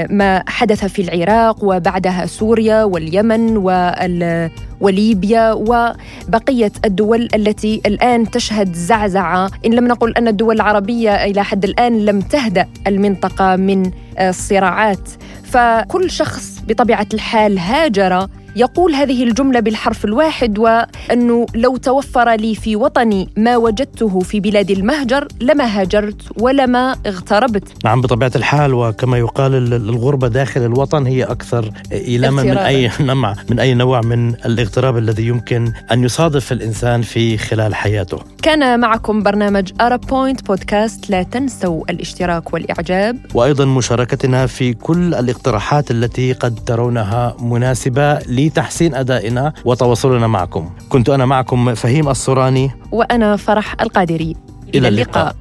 ما 0.10 0.44
حدث 0.48 0.86
في 0.86 1.02
العراق 1.02 1.64
وبعدها 1.64 2.26
سوريا 2.26 2.84
واليمن 2.84 3.58
وال 3.58 4.50
وليبيا 4.82 5.54
وبقية 5.54 6.72
الدول 6.86 7.28
التي 7.36 7.82
الآن 7.86 8.32
تشهد 8.32 8.74
زعزعة. 8.74 9.52
إن 9.66 9.74
لم 9.74 9.88
نقل 9.88 10.14
أن 10.18 10.28
الدول 10.28 10.56
العربية 10.56 11.26
إلى 11.26 11.44
حد 11.44 11.64
الآن 11.64 12.06
لم 12.06 12.22
تهدأ 12.22 12.68
المنطقة 12.88 13.56
من 13.56 13.92
آه، 14.18 14.30
الصراعات. 14.30 15.10
فكل 15.44 16.12
شخص 16.12 16.60
بطبيعة 16.68 17.08
الحال 17.14 17.60
هاجر 17.60 18.28
يقول 18.56 18.94
هذه 18.94 19.24
الجملة 19.24 19.60
بالحرف 19.60 20.06
الواحد 20.06 20.60
وأنه 20.60 21.46
لو 21.56 21.78
توفر 21.78 22.30
لي 22.34 22.56
في 22.56 22.76
وطني 22.76 23.30
ما 23.38 23.58
وجدته 23.58 24.20
في 24.20 24.40
بلاد 24.40 24.72
المهجر 24.72 25.28
لما 25.42 25.66
هاجرت 25.82 26.16
ولما 26.42 26.96
اغتربت. 27.06 27.64
نعم 27.86 28.02
بطبيعة 28.02 28.32
الحال 28.36 28.74
وكما 28.74 29.18
يقال 29.18 29.56
ال- 29.56 29.74
الغربة 29.74 30.28
داخل 30.28 30.62
الوطن 30.66 31.06
هي 31.08 31.24
أكثر 31.24 31.72
إيلاما 31.92 32.44
من. 32.44 32.58
أي 32.58 32.90
نوع 33.00 33.36
من 33.50 33.60
أي 33.60 33.74
نوع 33.74 34.02
من 34.02 34.30
الاغتراب 34.46 34.98
الذي 34.98 35.28
يمكن 35.28 35.72
أن 35.92 36.04
يصادف 36.04 36.52
الإنسان 36.52 37.02
في 37.02 37.38
خلال 37.38 37.76
حياته. 37.76 38.20
كان 38.42 38.80
معكم 38.80 39.24
برنامج 39.24 39.72
أرب 39.82 40.02
بوينت 40.02 40.48
بودكاست 40.48 41.10
لا 41.10 41.24
تنسوا 41.24 41.84
الاشتراك 41.90 42.54
والإعجاب. 42.54 43.18
وأيضا 43.34 43.66
مشاركتنا 43.66 44.46
في 44.48 44.74
كل 44.74 45.14
الاقتراحات 45.16 45.92
التي 45.92 46.34
قد 46.34 46.56
ترونها 46.66 47.36
مناسبة 47.40 48.20
لتحسين 48.48 48.96
أدائنا 48.96 49.54
وتواصلنا 49.66 50.28
معكم. 50.28 50.70
كنت 50.90 51.10
أنا 51.10 51.26
معكم 51.26 51.74
فهيم 51.76 52.10
الصراني 52.10 52.72
وأنا 52.92 53.36
فرح 53.36 53.76
القادري. 53.82 54.36
إلى 54.76 54.88
اللقاء. 54.88 55.36